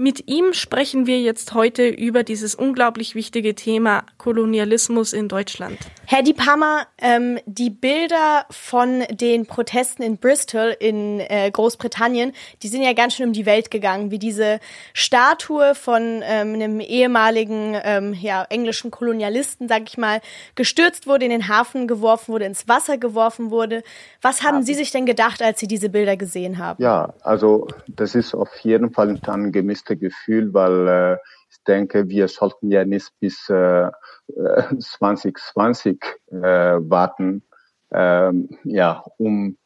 [0.00, 5.76] Mit ihm sprechen wir jetzt heute über dieses unglaublich wichtige Thema Kolonialismus in Deutschland.
[6.06, 12.32] Herr Di Palma, ähm, die Bilder von den Protesten in Bristol in äh, Großbritannien,
[12.62, 14.60] die sind ja ganz schön um die Welt gegangen, wie diese
[14.92, 20.20] Statue von ähm, einem ehemaligen ähm, ja, englischen Kolonialisten, sag ich mal,
[20.54, 23.82] gestürzt wurde, in den Hafen geworfen wurde, ins Wasser geworfen wurde.
[24.22, 26.80] Was haben Sie sich denn gedacht, als Sie diese Bilder gesehen haben?
[26.80, 31.16] Ja, also das ist auf jeden Fall ein angemisst beste Gefühl, weil äh,
[31.50, 33.90] ich denke, wir sollten ja nicht bis äh,
[34.78, 37.42] 2020 äh, warten,
[37.90, 39.56] ähm, ja, um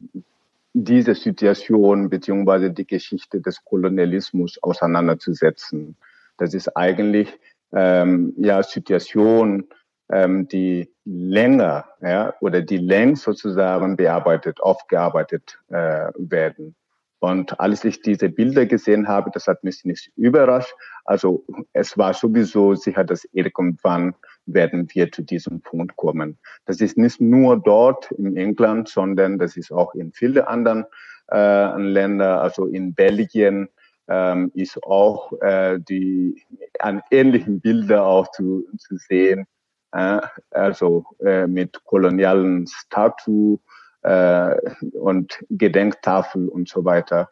[0.75, 5.97] diese Situation beziehungsweise die Geschichte des Kolonialismus auseinanderzusetzen.
[6.39, 7.29] Das ist eigentlich
[7.73, 9.65] ähm, ja Situation,
[10.11, 16.75] ähm, die länger ja, oder die längst sozusagen bearbeitet, aufgearbeitet äh, werden.
[17.23, 20.75] Und als ich diese Bilder gesehen habe, das hat mich nicht überrascht.
[21.05, 26.37] Also es war sowieso sicher, dass irgendwann werden wir zu diesem Punkt kommen.
[26.65, 30.85] Das ist nicht nur dort in England, sondern das ist auch in vielen anderen
[31.31, 33.69] äh, Ländern, also in Belgien
[34.09, 36.43] ähm, ist auch äh, die
[36.81, 39.47] an ähnlichen Bilder auch zu, zu sehen.
[39.93, 43.61] Äh, also äh, mit kolonialen Statuen
[44.03, 47.31] und Gedenktafel und so weiter,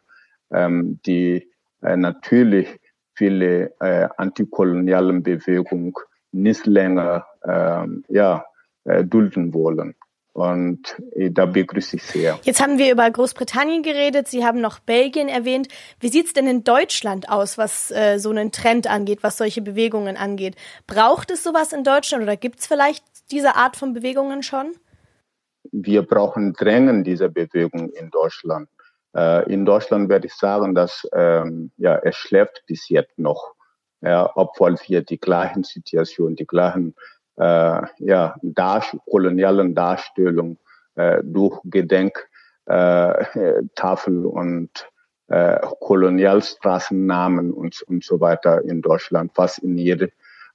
[0.51, 1.49] ähm, die
[1.81, 2.79] äh, natürlich
[3.13, 5.93] viele äh, antikolonialen Bewegungen
[6.31, 8.45] nicht länger ähm, ja,
[8.85, 9.95] äh, dulden wollen.
[10.33, 12.39] Und äh, da begrüße ich sehr.
[12.43, 15.67] Jetzt haben wir über Großbritannien geredet, Sie haben noch Belgien erwähnt.
[15.99, 20.15] Wie sieht's denn in Deutschland aus, was äh, so einen Trend angeht, was solche Bewegungen
[20.15, 20.55] angeht?
[20.87, 24.71] Braucht es sowas in Deutschland oder gibt's vielleicht diese Art von Bewegungen schon?
[25.71, 28.69] Wir brauchen dringend diese Bewegung in Deutschland.
[29.15, 33.53] Äh, in Deutschland werde ich sagen, dass ähm, ja, es schläft bis jetzt noch,
[34.01, 36.95] ja, obwohl wir die gleichen Situationen, die gleichen
[37.37, 40.57] äh, ja, dar kolonialen Darstellungen
[40.95, 44.89] äh, durch Gedenktafel äh, und
[45.27, 50.07] äh, Kolonialstraßennamen und, und so weiter in Deutschland, fast in jeder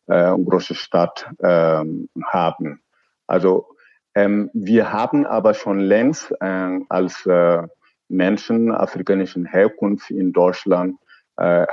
[0.07, 1.83] äh, großen Stadt äh,
[2.25, 2.83] haben.
[3.27, 3.76] Also
[4.17, 7.63] ähm, wir haben aber schon längst äh, als äh,
[8.09, 10.97] Menschen afrikanischen Herkunft in Deutschland
[11.37, 11.67] äh,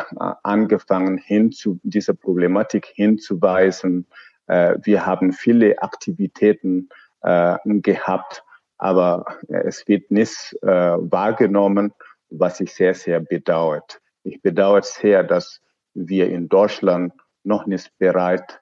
[0.43, 4.05] angefangen, hin zu dieser Problematik hinzuweisen.
[4.47, 6.89] Äh, wir haben viele Aktivitäten
[7.21, 8.43] äh, gehabt,
[8.77, 11.93] aber es wird nicht äh, wahrgenommen,
[12.29, 14.01] was ich sehr, sehr bedauert.
[14.23, 15.61] Ich bedauere sehr, dass
[15.93, 17.13] wir in Deutschland
[17.45, 18.61] noch nicht bereit,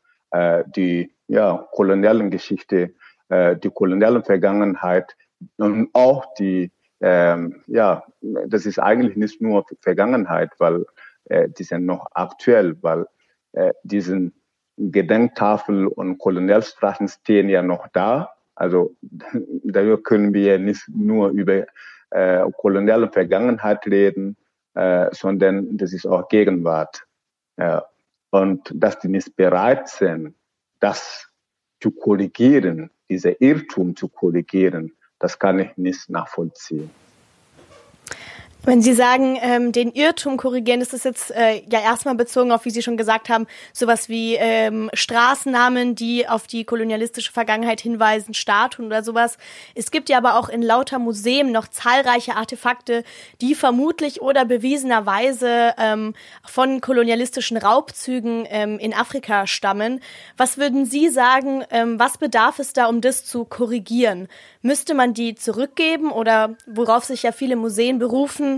[0.76, 2.94] die ja, kolonialen Geschichte
[3.32, 5.16] äh, die koloniale Vergangenheit
[5.58, 10.86] und auch die, ähm, ja, das ist eigentlich nicht nur Vergangenheit, weil
[11.26, 13.08] äh, die sind noch aktuell, weil
[13.54, 14.34] äh, diesen
[14.78, 18.34] Gedenktafel und Kolonialstraßen stehen ja noch da.
[18.56, 18.96] Also
[19.64, 21.66] darüber können wir nicht nur über
[22.10, 24.36] äh, koloniale Vergangenheit reden,
[24.74, 27.06] äh, sondern das ist auch Gegenwart.
[27.58, 27.86] Ja.
[28.30, 30.36] Und dass die nicht bereit sind,
[30.80, 31.32] das
[31.82, 36.90] zu korrigieren, dieser Irrtum zu korrigieren, das kann ich nicht nachvollziehen.
[38.64, 42.64] Wenn Sie sagen, ähm, den Irrtum korrigieren, ist das jetzt äh, ja erstmal bezogen auf,
[42.64, 48.36] wie Sie schon gesagt haben, sowas wie ähm, Straßennamen, die auf die kolonialistische Vergangenheit hinweisen,
[48.36, 49.40] Statuen oder sowas.
[49.74, 53.04] Es gibt ja aber auch in lauter Museen noch zahlreiche Artefakte,
[53.42, 56.14] die vermutlich oder bewiesenerweise ähm,
[56.46, 60.02] von kolonialistischen Raubzügen ähm, in Afrika stammen.
[60.38, 64.28] Was würden Sie sagen, ähm, was bedarf es da, um das zu korrigieren?
[64.62, 68.51] Müsste man die zurückgeben oder worauf sich ja viele Museen berufen,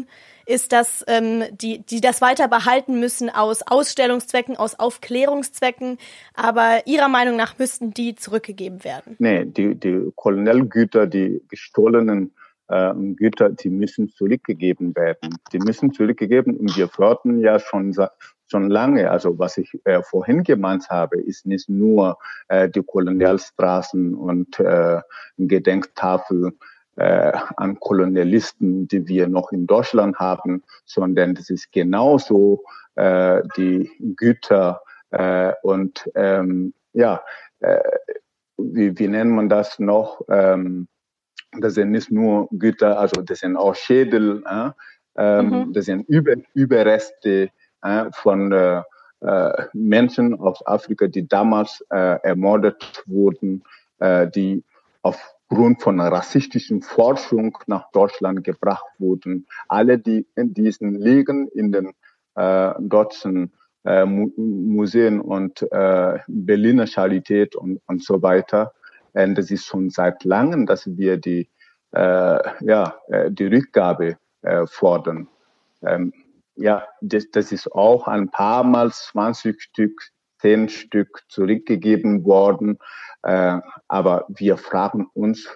[0.46, 5.98] ist, dass ähm, die, die das weiter behalten müssen aus Ausstellungszwecken, aus Aufklärungszwecken.
[6.34, 9.16] Aber Ihrer Meinung nach müssten die zurückgegeben werden?
[9.20, 12.34] Nee, die, die Kolonialgüter, die gestohlenen
[12.68, 15.38] äh, Güter, die müssen zurückgegeben werden.
[15.52, 17.94] Die müssen zurückgegeben und wir fördern ja schon
[18.48, 19.10] schon lange.
[19.10, 22.18] Also was ich äh, vorhin gemeint habe, ist nicht nur
[22.50, 25.02] äh, die Kolonialstraßen und äh,
[25.38, 26.52] Gedenktafel
[26.96, 32.64] äh, an Kolonialisten, die wir noch in Deutschland haben, sondern das ist genauso
[32.96, 37.22] äh, die Güter äh, und ähm, ja,
[37.60, 37.80] äh,
[38.58, 40.22] wie, wie nennt man das noch?
[40.30, 40.88] Ähm,
[41.60, 44.70] das sind nicht nur Güter, also das sind auch Schädel, äh,
[45.16, 45.74] ähm, mhm.
[45.74, 47.50] das sind Über Überreste
[47.82, 48.82] äh, von äh,
[49.22, 53.64] äh, Menschen aus Afrika, die damals äh, ermordet wurden,
[54.00, 54.64] äh, die
[55.54, 59.46] aufgrund von rassistischen Forschung nach Deutschland gebracht wurden.
[59.68, 61.94] Alle, die in diesen liegen in den
[62.36, 63.54] äh, deutschen
[63.86, 68.74] äh, Museen und äh, Berliner Charité und, und so weiter.
[69.14, 71.48] Und das ist schon seit langem, dass wir die,
[71.92, 75.28] äh, ja, äh, die Rückgabe äh, fordern.
[75.84, 76.14] Ähm,
[76.56, 80.02] ja, das, das ist auch ein paar Mal 20 Stück,
[80.44, 82.78] 10 Stück zurückgegeben worden.
[83.24, 85.48] Äh, aber wir fragen uns,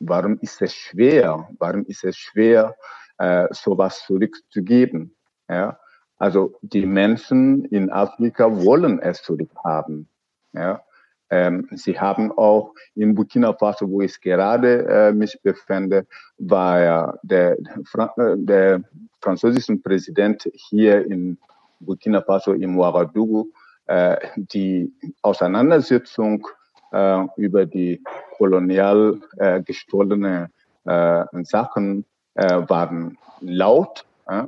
[0.00, 1.48] warum ist es schwer?
[1.58, 2.76] Warum ist es schwer,
[3.18, 5.16] äh, sowas zurückzugeben?
[5.48, 5.78] Ja,
[6.18, 10.08] also die Menschen in Afrika wollen es zurückhaben.
[10.52, 10.82] Ja,
[11.30, 17.18] ähm, sie haben auch in Burkina Faso, wo ich gerade äh, mich befinde, war ja
[17.22, 18.82] der, äh, der
[19.20, 21.38] französische Präsident hier in
[21.80, 23.50] Burkina Faso im Ouagadougou
[23.86, 24.92] äh, die
[25.22, 26.46] Auseinandersetzung
[26.92, 28.02] äh, über die
[28.36, 30.50] kolonial äh, gestohlene
[30.84, 34.04] äh, Sachen äh, waren laut.
[34.26, 34.44] Äh,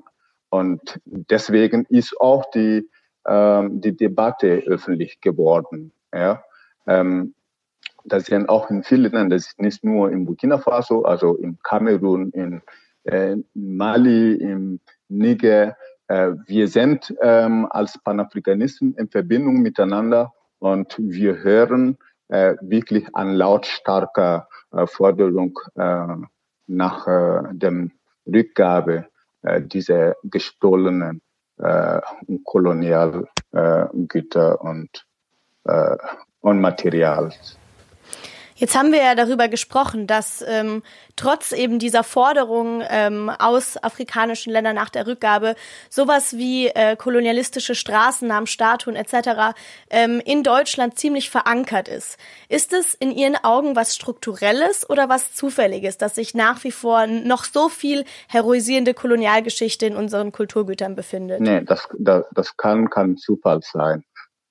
[0.50, 2.88] und deswegen ist auch die,
[3.24, 5.92] äh, die Debatte öffentlich geworden.
[6.14, 6.42] Ja.
[6.86, 7.34] Ähm,
[8.04, 11.58] das sind auch in vielen Ländern, das ist nicht nur in Burkina Faso, also in
[11.62, 12.62] Kamerun, in
[13.04, 15.76] äh, Mali, im Niger.
[16.08, 23.34] Äh, wir sind ähm, als Panafrikanisten in Verbindung miteinander und wir hören äh, wirklich an
[23.34, 26.06] lautstarker äh, Forderung äh,
[26.66, 27.92] nach äh, dem
[28.26, 29.06] Rückgabe
[29.42, 31.22] äh, dieser gestohlenen
[31.58, 32.00] äh,
[32.44, 33.28] Kolonialgüter
[34.52, 35.06] äh, und
[35.64, 35.96] äh,
[36.40, 37.58] und Materials.
[38.56, 40.82] Jetzt haben wir ja darüber gesprochen, dass ähm,
[41.14, 45.56] trotz eben dieser Forderung ähm, aus afrikanischen Ländern nach der Rückgabe
[45.90, 49.54] sowas wie äh, kolonialistische Straßennamen, Statuen etc.
[49.90, 52.16] Ähm, in Deutschland ziemlich verankert ist.
[52.48, 57.06] Ist es in Ihren Augen was Strukturelles oder was Zufälliges, dass sich nach wie vor
[57.06, 61.40] noch so viel heroisierende Kolonialgeschichte in unseren Kulturgütern befindet?
[61.40, 64.02] Nee, das, das, das kann kein Zufall sein.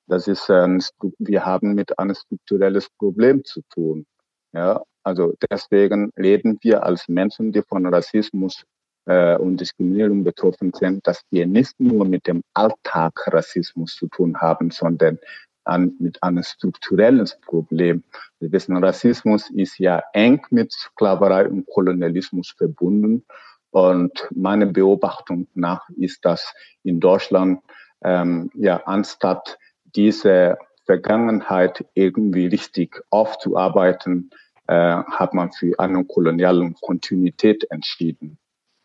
[0.08, 0.84] Das ist ein,
[1.20, 4.06] wir haben mit einem strukturelles Problem zu tun.
[4.54, 8.64] Ja, also deswegen reden wir als Menschen, die von Rassismus
[9.06, 14.40] äh, und Diskriminierung betroffen sind, dass wir nicht nur mit dem Alltag Rassismus zu tun
[14.40, 15.20] haben, sondern
[15.66, 18.04] an, mit einem strukturellen Problem.
[18.40, 23.26] Wir wissen, Rassismus ist ja eng mit Sklaverei und Kolonialismus verbunden.
[23.72, 27.62] Und meine Beobachtung nach ist, dass in Deutschland
[28.04, 29.58] ähm, ja anstatt
[29.96, 34.30] diese Vergangenheit irgendwie richtig aufzuarbeiten,
[34.68, 38.38] äh, hat man für eine koloniale Kontinuität entschieden.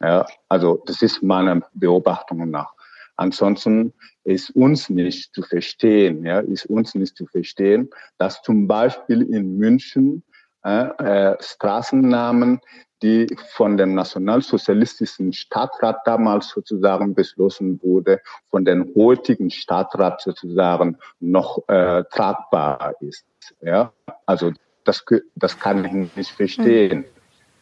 [0.02, 2.72] Ja, also das ist meiner Beobachtung nach.
[3.16, 3.92] Ansonsten
[4.24, 9.58] ist uns nicht zu verstehen, ja, ist uns nicht zu verstehen, dass zum Beispiel in
[9.58, 10.22] München
[10.64, 10.86] äh,
[11.32, 12.60] äh, Straßennamen
[13.02, 21.66] die von dem nationalsozialistischen Stadtrat damals sozusagen beschlossen wurde, von dem heutigen Stadtrat sozusagen noch
[21.68, 23.24] äh, tragbar ist.
[23.62, 23.92] Ja,
[24.26, 24.52] also
[24.84, 27.04] das, das kann ich nicht verstehen.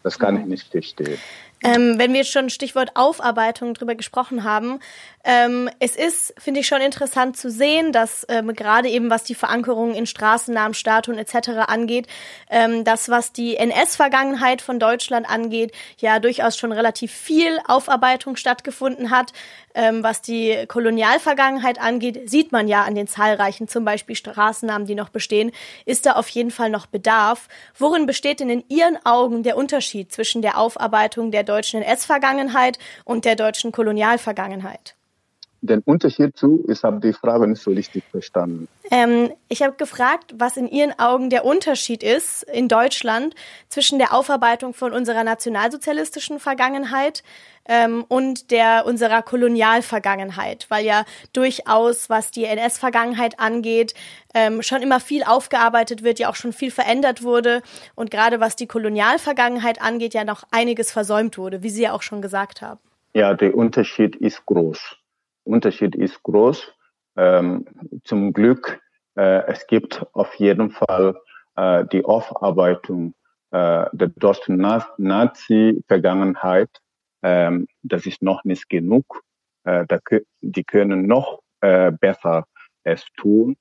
[0.02, 1.18] Das kann ich nicht verstehen.
[1.64, 4.78] Ähm, wenn wir jetzt schon Stichwort Aufarbeitung drüber gesprochen haben,
[5.24, 9.34] ähm, es ist, finde ich, schon interessant zu sehen, dass ähm, gerade eben was die
[9.34, 11.66] Verankerung in Straßennamen, Statuen etc.
[11.66, 12.06] angeht,
[12.48, 19.10] ähm, das, was die NS-Vergangenheit von Deutschland angeht, ja durchaus schon relativ viel Aufarbeitung stattgefunden
[19.10, 19.32] hat.
[19.74, 24.94] Ähm, was die Kolonialvergangenheit angeht, sieht man ja an den zahlreichen, zum Beispiel Straßennamen, die
[24.94, 25.52] noch bestehen,
[25.84, 27.48] ist da auf jeden Fall noch Bedarf.
[27.76, 33.24] Worin besteht denn in Ihren Augen der Unterschied zwischen der Aufarbeitung der deutschen NS-Vergangenheit und
[33.24, 34.97] der deutschen Kolonialvergangenheit?
[35.60, 38.68] Den Unterschied zu, ich habe die Frage nicht so richtig verstanden.
[38.90, 43.34] Ähm, ich habe gefragt, was in Ihren Augen der Unterschied ist in Deutschland
[43.68, 47.22] zwischen der Aufarbeitung von unserer nationalsozialistischen Vergangenheit
[47.68, 53.94] ähm, und der unserer Kolonialvergangenheit, weil ja durchaus, was die NS-Vergangenheit angeht,
[54.34, 57.62] ähm, schon immer viel aufgearbeitet wird, ja auch schon viel verändert wurde
[57.94, 62.02] und gerade was die Kolonialvergangenheit angeht, ja noch einiges versäumt wurde, wie Sie ja auch
[62.02, 62.80] schon gesagt haben.
[63.14, 64.97] Ja, der Unterschied ist groß.
[65.48, 66.72] Unterschied ist groß.
[67.16, 67.66] Ähm,
[68.04, 68.80] zum Glück,
[69.16, 71.16] äh, es gibt auf jeden Fall
[71.56, 73.14] äh, die Aufarbeitung
[73.50, 76.70] äh, der deutschen Nazi-Vergangenheit.
[77.22, 79.22] Ähm, das ist noch nicht genug.
[79.64, 79.98] Äh, da,
[80.40, 82.44] die können noch äh, besser
[82.84, 83.56] es tun.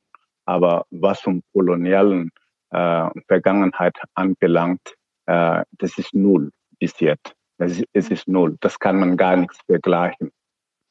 [0.45, 2.32] Aber was um kolonialen
[2.69, 4.93] äh, Vergangenheit anbelangt,
[5.26, 7.34] äh, das ist null bis jetzt.
[7.58, 8.56] Ist, es ist null.
[8.62, 10.32] Das kann man gar nichts vergleichen.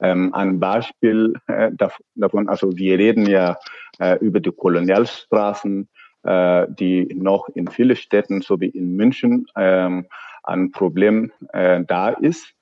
[0.00, 3.56] Ähm, ein Beispiel äh, davon, also wir reden ja
[3.98, 5.88] äh, über die Kolonialstraßen,
[6.24, 10.06] äh, die noch in vielen Städten, so wie in München, ähm,
[10.42, 12.52] ein Problem äh, da ist.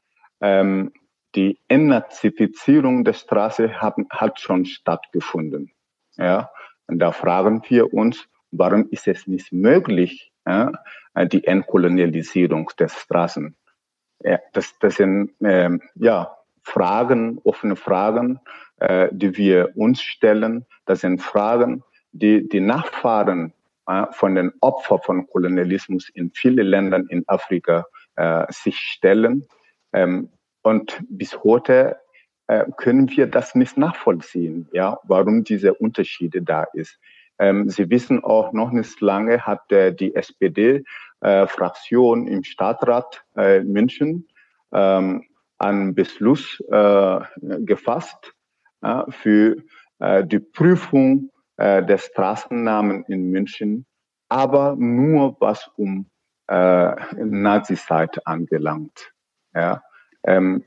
[0.40, 0.92] Ähm,
[1.34, 5.72] die Entnazifizierung der Straße haben, hat schon stattgefunden.
[6.16, 6.50] Ja,
[6.86, 10.70] und da fragen wir uns, warum ist es nicht möglich, ja,
[11.32, 13.56] die Entkolonialisierung der Straßen?
[14.20, 18.40] Ja, das, das sind ähm, ja Fragen, offene Fragen,
[18.78, 20.66] äh, die wir uns stellen.
[20.86, 23.52] Das sind Fragen, die die Nachfahren
[23.86, 27.84] äh, von den Opfern von Kolonialismus in vielen Ländern in Afrika
[28.16, 29.46] äh, sich stellen.
[29.92, 30.30] Ähm,
[30.62, 31.98] und bis heute
[32.46, 36.98] äh, können wir das nicht nachvollziehen, ja, warum diese Unterschiede da ist.
[37.38, 43.60] Ähm, Sie wissen auch noch nicht lange hat äh, die SPD-Fraktion äh, im Stadtrat äh,
[43.60, 44.26] München
[44.72, 45.24] ähm,
[45.64, 48.32] einen Beschluss äh, gefasst
[48.82, 49.56] äh, für
[49.98, 53.86] äh, die Prüfung äh, der Straßennamen in München,
[54.28, 56.06] aber nur was um
[56.48, 59.12] äh, Nazi-Zeit angelangt.
[59.54, 59.82] Ja.
[60.26, 60.64] Ähm,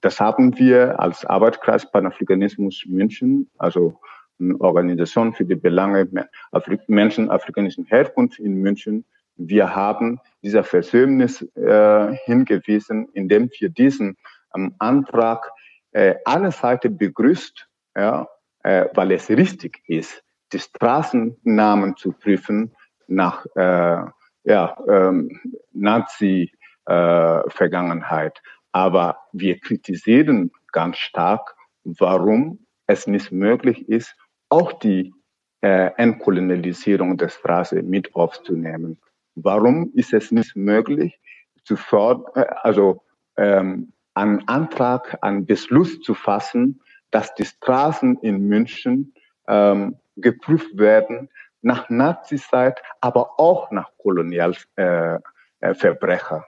[0.00, 4.00] das haben wir als Arbeitskreis Panafrikanismus München, also
[4.40, 6.08] eine Organisation für die Belange
[6.52, 9.04] Afri Menschen afrikanischen Herkunft in München,
[9.38, 14.16] wir haben dieser Versöhnis äh, hingewiesen, indem wir diesen
[14.54, 15.50] ähm, Antrag
[15.92, 18.28] äh, alle Seiten begrüßt, ja,
[18.62, 20.22] äh, weil es richtig ist,
[20.52, 22.74] die Straßennamen zu prüfen
[23.06, 24.02] nach äh,
[24.44, 25.40] ja, ähm,
[25.72, 28.38] Nazi-Vergangenheit.
[28.38, 28.40] Äh,
[28.72, 34.14] Aber wir kritisieren ganz stark, warum es nicht möglich ist,
[34.48, 35.14] auch die
[35.60, 38.98] äh, Entkolonialisierung der Straße mit aufzunehmen.
[39.42, 41.18] Warum ist es nicht möglich,
[41.64, 43.02] sofort, äh, also
[43.36, 49.14] ähm, einen Antrag, einen Beschluss zu fassen, dass die Straßen in München
[49.46, 51.28] ähm, geprüft werden
[51.62, 56.46] nach Nazizeit, aber auch nach Kolonialverbrecher.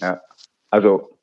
[0.00, 0.20] Äh, äh, ja.
[0.70, 1.18] Also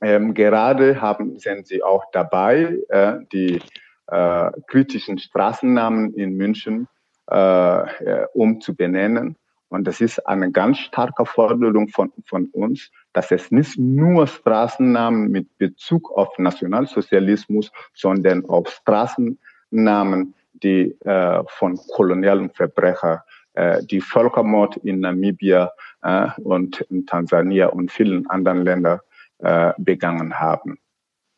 [0.00, 3.60] ähm, gerade haben, sind sie auch dabei, äh, die
[4.06, 6.88] äh, kritischen Straßennamen in München
[7.30, 9.36] äh, äh umzubenennen.
[9.70, 15.30] Und das ist eine ganz starke Forderung von, von uns, dass es nicht nur Straßennamen
[15.30, 23.20] mit Bezug auf Nationalsozialismus, sondern auch Straßennamen, die äh, von kolonialen Verbrechern,
[23.54, 25.70] äh, die Völkermord in Namibia
[26.02, 28.98] äh, und in Tansania und vielen anderen Ländern
[29.38, 30.80] äh, begangen haben.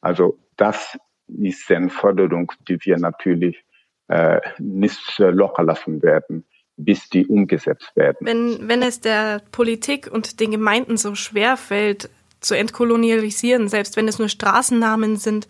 [0.00, 3.62] Also das ist eine Forderung, die wir natürlich
[4.08, 6.46] äh, nicht locker lassen werden
[6.84, 8.18] bis die umgesetzt werden.
[8.20, 14.08] Wenn, wenn es der Politik und den Gemeinden so schwer fällt, zu entkolonialisieren, selbst wenn
[14.08, 15.48] es nur Straßennamen sind,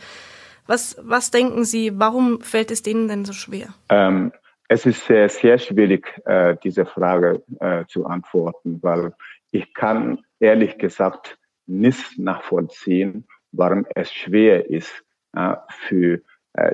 [0.67, 3.75] was, was denken Sie, warum fällt es denen denn so schwer?
[3.89, 4.33] Ähm,
[4.69, 9.13] es ist sehr, sehr schwierig, äh, diese Frage äh, zu antworten, weil
[9.51, 15.55] ich kann ehrlich gesagt nicht nachvollziehen, warum es schwer ist, äh,
[15.89, 16.21] für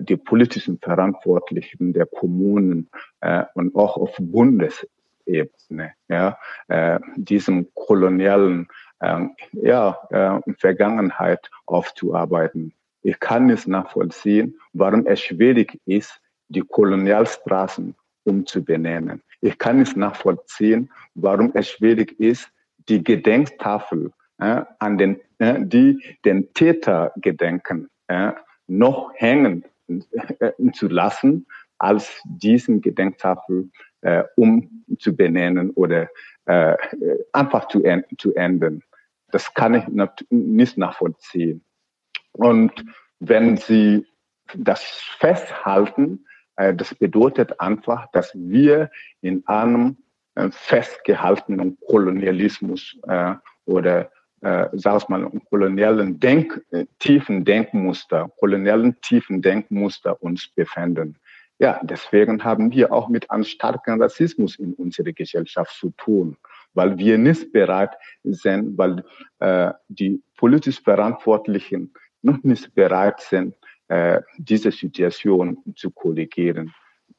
[0.01, 8.69] die politischen Verantwortlichen der Kommunen äh, und auch auf Bundesebene ja, äh, diesem kolonialen
[9.01, 12.73] ähm, ja, äh, Vergangenheit aufzuarbeiten.
[13.03, 19.23] Ich kann es nachvollziehen, warum es schwierig ist, die Kolonialstraßen umzubenennen.
[19.41, 22.51] Ich kann es nachvollziehen, warum es schwierig ist,
[22.89, 28.33] die Gedenktafel äh, an den, äh, die den Täter gedenken, äh,
[28.69, 31.47] noch hängen äh, zu lassen,
[31.79, 33.71] als diesen Gedenktafel
[34.03, 36.09] äh, umzubenennen oder
[36.47, 36.77] äh,
[37.33, 37.83] einfach zu,
[38.19, 38.83] zu ändern.
[39.31, 39.85] Das kann ich
[40.31, 41.65] nicht nachvollziehen.
[42.33, 42.73] Und
[43.21, 44.07] wenn Sie
[44.55, 44.83] das
[45.19, 46.25] festhalten,
[46.57, 48.91] äh, das bedeutet einfach, dass wir
[49.21, 49.99] in einem
[50.35, 54.11] äh, festgehaltenen Kolonialismus äh, oder
[54.41, 61.17] äh, sag ich mal, kolonialen Denk, äh, tiefen Denkmuster, kolonialen tiefen Denkmuster uns befinden.
[61.59, 66.37] Ja, deswegen haben wir auch mit einem starken Rassismus in unserer Gesellschaft zu tun,
[66.75, 69.05] weil wir nicht bereit sind, weil
[69.41, 73.55] äh, die politisch Verantwortlichen noch nicht bereit sind,
[73.89, 76.73] äh, diese Situation zu korrigieren.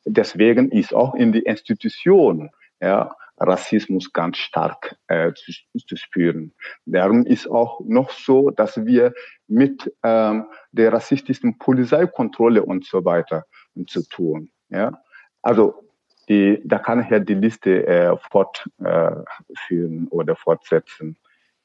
[0.05, 2.49] Deswegen ist auch in die Institution
[2.81, 5.51] ja, Rassismus ganz stark äh, zu,
[5.87, 6.53] zu spüren.
[6.85, 9.13] Darum ist auch noch so, dass wir
[9.47, 13.45] mit ähm, der rassistischen Polizeikontrolle und so weiter
[13.87, 14.51] zu tun.
[14.69, 15.01] Ja?
[15.41, 15.89] Also
[16.27, 21.17] die, da kann ich ja die Liste äh, fortführen äh, oder fortsetzen.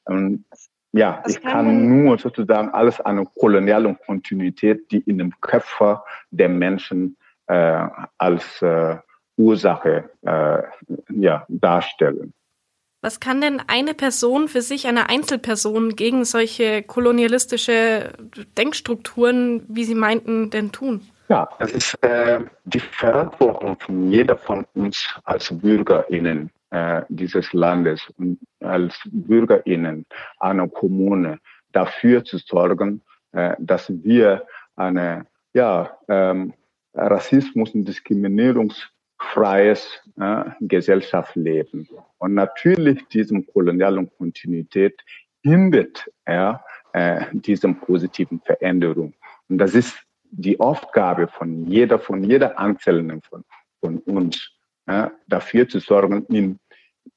[0.05, 0.45] Und
[0.91, 6.03] ja, das ich kann, kann nur sozusagen alles an kolonialen Kontinuität, die in dem Köpfer
[6.31, 7.17] der Menschen
[7.47, 8.97] äh, als äh,
[9.37, 10.61] Ursache äh,
[11.13, 12.33] ja, darstellen.
[13.01, 18.13] Was kann denn eine Person für sich, eine Einzelperson gegen solche kolonialistische
[18.57, 21.01] Denkstrukturen, wie Sie meinten, denn tun?
[21.29, 28.01] Ja, es ist äh, die Verantwortung von jeder von uns als BürgerInnen äh, dieses Landes
[28.17, 30.05] und als BürgerInnen
[30.39, 31.39] einer Kommune
[31.71, 33.01] dafür zu sorgen,
[33.33, 36.53] äh, dass wir eine ja, ähm,
[36.93, 37.85] Rassismus- und
[39.25, 41.87] Diskriminierungsfreies äh, Gesellschaft leben.
[42.17, 45.01] Und natürlich diesem kolonialen Kontinuität
[45.43, 46.63] hindert er
[46.93, 49.13] äh, diesem positiven Veränderung.
[49.49, 49.97] Und das ist
[50.31, 53.43] die Aufgabe von jeder, von jeder Einzelnen von,
[53.79, 54.51] von uns,
[54.87, 56.59] ja, dafür zu sorgen, in,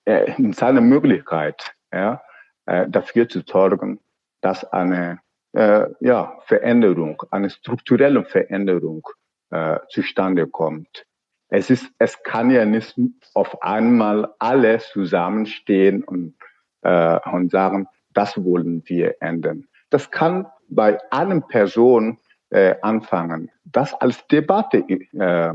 [0.04, 2.22] äh, in seiner Möglichkeit, ja,
[2.66, 4.00] äh, dafür zu sorgen,
[4.40, 5.20] dass eine
[5.52, 9.06] äh, ja, Veränderung, eine strukturelle Veränderung
[9.50, 11.06] äh, zustande kommt.
[11.49, 12.94] Es ist, es kann ja nicht
[13.34, 16.34] auf einmal alle zusammenstehen und,
[16.82, 19.66] äh, und sagen, das wollen wir ändern.
[19.90, 22.18] Das kann bei einer Person
[22.51, 25.55] äh, anfangen, das als Debatte äh,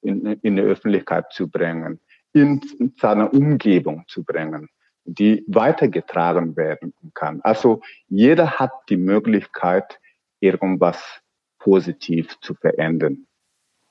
[0.00, 2.00] in, in die Öffentlichkeit zu bringen,
[2.32, 2.60] in
[2.98, 4.68] seiner Umgebung zu bringen,
[5.04, 7.40] die weitergetragen werden kann.
[7.42, 9.98] Also jeder hat die Möglichkeit,
[10.40, 11.22] irgendwas
[11.58, 13.26] positiv zu verändern.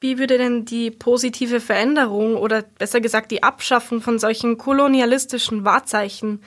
[0.04, 6.42] Wie würde denn die positive Veränderung oder besser gesagt die Abschaffung von solchen kolonialistischen Wahrzeichen,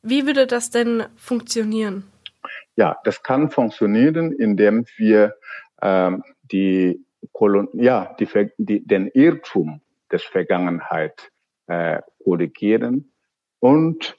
[0.00, 2.04] wie würde das denn funktionieren?
[2.76, 5.34] Ja, das kann funktionieren, indem wir
[5.82, 9.80] ähm, die, Kolon ja, die, die, den Irrtum
[10.12, 11.32] des Vergangenheit
[11.66, 13.10] äh, korrigieren
[13.58, 14.16] und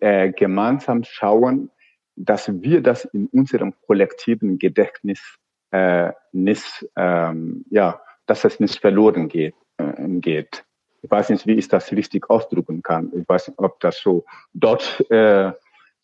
[0.00, 1.70] äh, gemeinsam schauen,
[2.16, 5.38] dass wir das in unserem kollektiven Gedächtnis
[5.70, 9.54] äh, nicht, ähm, ja, dass es nicht verloren geht.
[9.78, 10.64] Äh, geht.
[11.02, 13.12] Ich weiß nicht, wie ich das richtig ausdrücken kann.
[13.14, 14.24] Ich weiß nicht, ob das so
[14.54, 15.52] dort äh,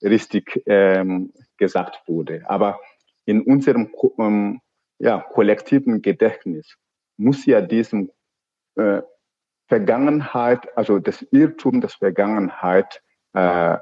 [0.02, 2.42] richtig ähm, gesagt wurde.
[2.46, 2.80] Aber
[3.24, 4.60] in unserem ähm,
[4.98, 6.76] ja, kollektiven Gedächtnis
[7.16, 8.10] muss ja diesem
[8.76, 9.02] äh,
[9.66, 13.02] Vergangenheit, also das Irrtum des Vergangenheit
[13.32, 13.78] äh,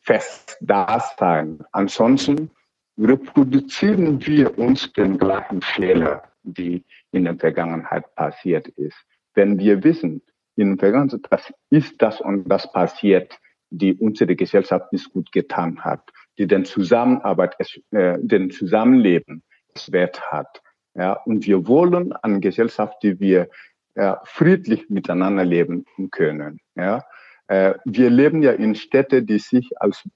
[0.00, 1.62] fest da sein.
[1.72, 2.50] Ansonsten
[2.98, 8.96] reproduzieren wir uns den gleichen Fehler, die in der Vergangenheit passiert ist.
[9.34, 10.22] Wenn wir wissen,
[10.56, 13.38] in der Vergangenheit, das ist das und das passiert,
[13.70, 17.56] die unsere Gesellschaft nicht gut getan hat, die den Zusammenarbeit,
[17.92, 19.42] äh, den Zusammenleben
[19.90, 20.62] Wert hat.
[20.94, 23.48] Ja, und wir wollen eine Gesellschaft, die wir
[23.94, 26.60] ja, friedlich miteinander leben können.
[26.74, 27.04] Ja,
[27.46, 30.08] äh, wir leben ja in Städten, die sich als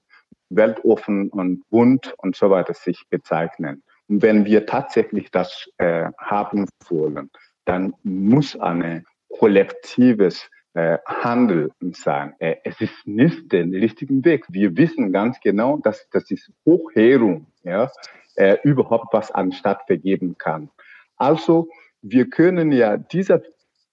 [0.49, 3.83] weltoffen und bunt und so weiter sich bezeichnen.
[4.07, 7.31] Wenn wir tatsächlich das äh, haben wollen,
[7.65, 12.33] dann muss eine kollektives äh, Handeln sein.
[12.39, 14.45] Äh, es ist nicht der richtige Weg.
[14.49, 17.47] Wir wissen ganz genau, dass das ist Hochheerung.
[17.63, 17.89] Ja,
[18.35, 20.69] äh, überhaupt was an Stadt vergeben kann.
[21.17, 21.69] Also
[22.01, 23.41] wir können ja diese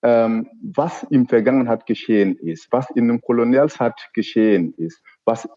[0.03, 5.49] ähm, was im Vergangenheit geschehen ist, was in der Kolonialzeit geschehen ist, was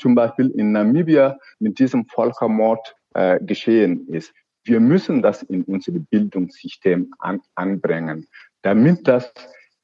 [0.00, 4.34] zum Beispiel in Namibia mit diesem Völkermord äh, geschehen ist.
[4.64, 8.28] Wir müssen das in unser Bildungssystem an, anbringen,
[8.62, 9.32] damit das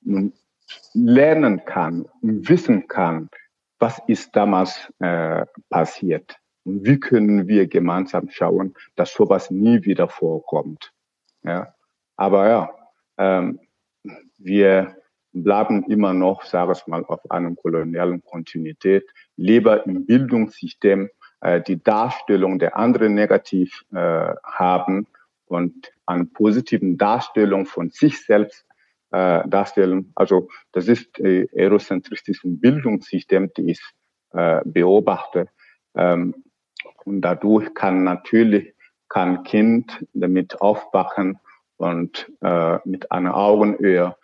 [0.03, 0.35] nun
[0.93, 3.31] lernen kann und wissen kann,
[3.79, 6.37] was ist damals äh, passiert.
[6.65, 10.93] Und wie können wir gemeinsam schauen, dass sowas nie wieder vorkommt.
[11.43, 11.75] Ja.
[12.17, 12.71] Aber ja,
[13.17, 13.61] ähm,
[14.37, 14.97] wir
[15.33, 19.05] bleiben immer noch, sage ich mal, auf einer kolonialen Kontinuität,
[19.37, 21.09] lieber im Bildungssystem
[21.67, 25.07] die Darstellung der anderen negativ äh, haben
[25.47, 28.65] und an positiven Darstellung von sich selbst
[29.11, 30.13] äh, darstellen.
[30.15, 33.81] Also das ist äh, eurozentristisches Bildungssystem, die ich
[34.33, 35.49] äh, beobachte.
[35.95, 36.35] Ähm,
[37.05, 38.75] und dadurch kann natürlich
[39.09, 41.39] kann Kind damit aufwachen
[41.77, 44.17] und äh, mit einer Augenhöhe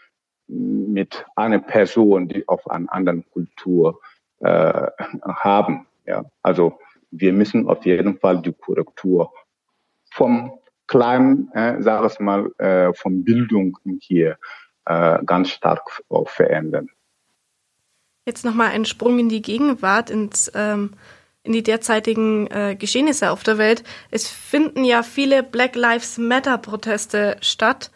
[0.49, 4.01] mit einer Person, die auf einer anderen Kultur
[4.41, 4.87] äh,
[5.23, 5.87] haben.
[6.07, 6.25] Ja.
[6.43, 6.79] Also
[7.11, 9.33] wir müssen auf jeden Fall die Korrektur
[10.11, 10.53] vom
[10.87, 14.39] kleinen, äh, sag ich mal, äh, von Bildung hier
[14.87, 16.89] äh, ganz stark verändern.
[18.27, 20.93] Jetzt nochmal ein Sprung in die Gegenwart, ins, ähm,
[21.43, 23.85] in die derzeitigen äh, Geschehnisse auf der Welt.
[24.11, 27.91] Es finden ja viele Black Lives Matter Proteste statt.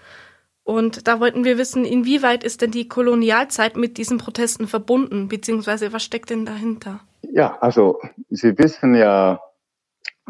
[0.64, 5.92] Und da wollten wir wissen, inwieweit ist denn die Kolonialzeit mit diesen Protesten verbunden, beziehungsweise
[5.92, 7.00] was steckt denn dahinter?
[7.34, 9.40] Ja, also Sie wissen ja,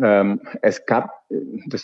[0.01, 1.11] ähm, es gab
[1.67, 1.83] das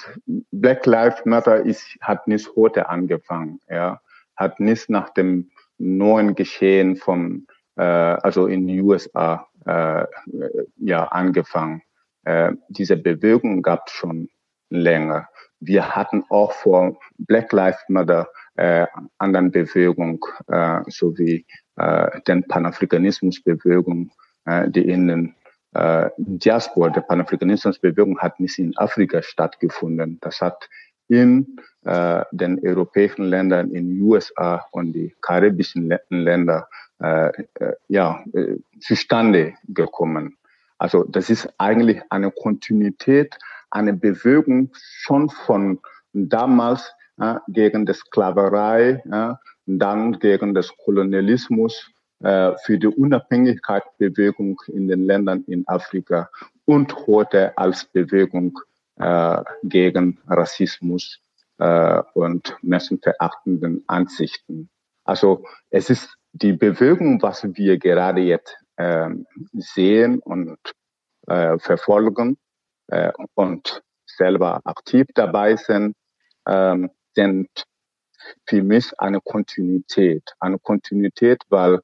[0.53, 4.01] Black Lives Matter ist, hat nicht heute angefangen, ja,
[4.37, 10.07] hat nicht nach dem neuen Geschehen von äh, also in den USA äh,
[10.77, 11.83] ja angefangen.
[12.23, 14.29] Äh, diese Bewegung gab es schon
[14.71, 15.29] länger.
[15.59, 18.87] Wir hatten auch vor Black Lives Matter äh,
[19.19, 21.45] anderen Bewegung äh, sowie
[21.75, 24.13] äh, den Panafrikanismusbewegung,
[24.49, 25.35] äh, die in den
[25.75, 30.19] äh, Diaspora der Panafrikanismusbewegung hat nicht in Afrika stattgefunden.
[30.23, 30.69] Das hat
[31.09, 36.69] in äh, den europäischen Ländern, in den USA und die karibischen Länder
[37.01, 40.37] äh, äh, ja, äh, zustande gekommen.
[40.79, 43.37] Also das ist eigentlich eine Kontinuität,
[43.71, 45.81] eine Bewegung schon von
[46.13, 49.03] damals äh, gegen die Sklaverei,
[49.67, 51.91] dann gegen das Kolonialismus,
[52.21, 56.29] äh, für die Unabhängigkeitsbewegung in den Ländern in Afrika
[56.65, 58.59] und heute als Bewegung
[58.97, 61.21] äh, gegen Rassismus
[61.59, 64.69] äh, und menschenverachtenden Ansichten.
[65.05, 69.11] Also es ist die Bewegung, was wir gerade jetzt äh,
[69.53, 70.59] sehen und
[71.27, 72.37] äh, verfolgen
[72.89, 75.95] äh, und selber aktiv dabei sind,
[76.47, 77.49] ähm, sind
[78.47, 80.35] für mich eine Kontinuität.
[80.41, 81.81] Eine Kontinuität, weil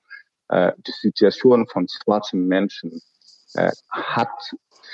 [0.48, 3.00] äh, die Situation von schwarzen Menschen
[3.54, 4.28] äh, hat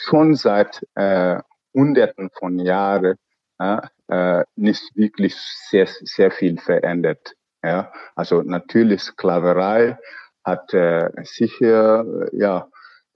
[0.05, 1.41] schon seit äh,
[1.75, 3.17] Hunderten von Jahren
[3.59, 7.35] äh, nicht wirklich sehr, sehr viel verändert.
[7.63, 9.99] Ja, also natürlich Sklaverei
[10.45, 12.69] hat äh, sicher, äh, ja,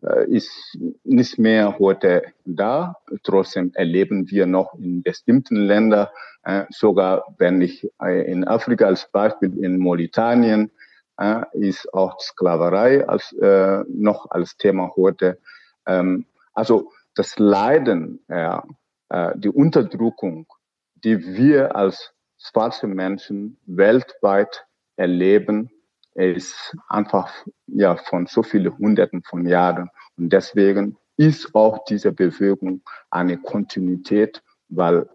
[0.02, 2.96] äh, ist nicht mehr heute da.
[3.22, 6.08] Trotzdem erleben wir noch in bestimmten Ländern,
[6.42, 10.70] äh, sogar wenn ich äh, in Afrika als Beispiel in Mauritanien
[11.18, 15.38] äh, ist auch Sklaverei als, äh, noch als Thema heute.
[15.86, 18.64] Ähm, also das Leiden, ja,
[19.10, 20.46] äh, die Unterdrückung,
[20.94, 25.70] die wir als schwarze Menschen weltweit erleben,
[26.14, 27.32] ist einfach
[27.66, 29.90] ja von so vielen Hunderten von Jahren.
[30.16, 35.08] Und deswegen ist auch diese Bewegung eine Kontinuität, weil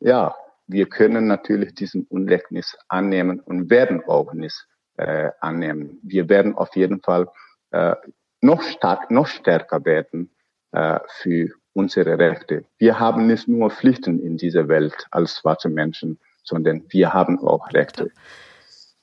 [0.00, 0.34] ja,
[0.66, 4.66] wir können natürlich diesen Unrechtnis annehmen und werden auch nicht
[5.00, 5.98] äh, annehmen.
[6.02, 7.26] Wir werden auf jeden Fall
[7.70, 7.94] äh,
[8.42, 10.30] noch stark, noch stärker werden
[10.72, 12.64] äh, für unsere Rechte.
[12.78, 17.72] Wir haben nicht nur Pflichten in dieser Welt als schwarze Menschen, sondern wir haben auch
[17.72, 18.10] Rechte.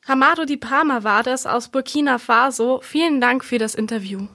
[0.08, 2.80] Hamado Di Palma war das aus Burkina Faso.
[2.82, 4.28] Vielen Dank für das Interview.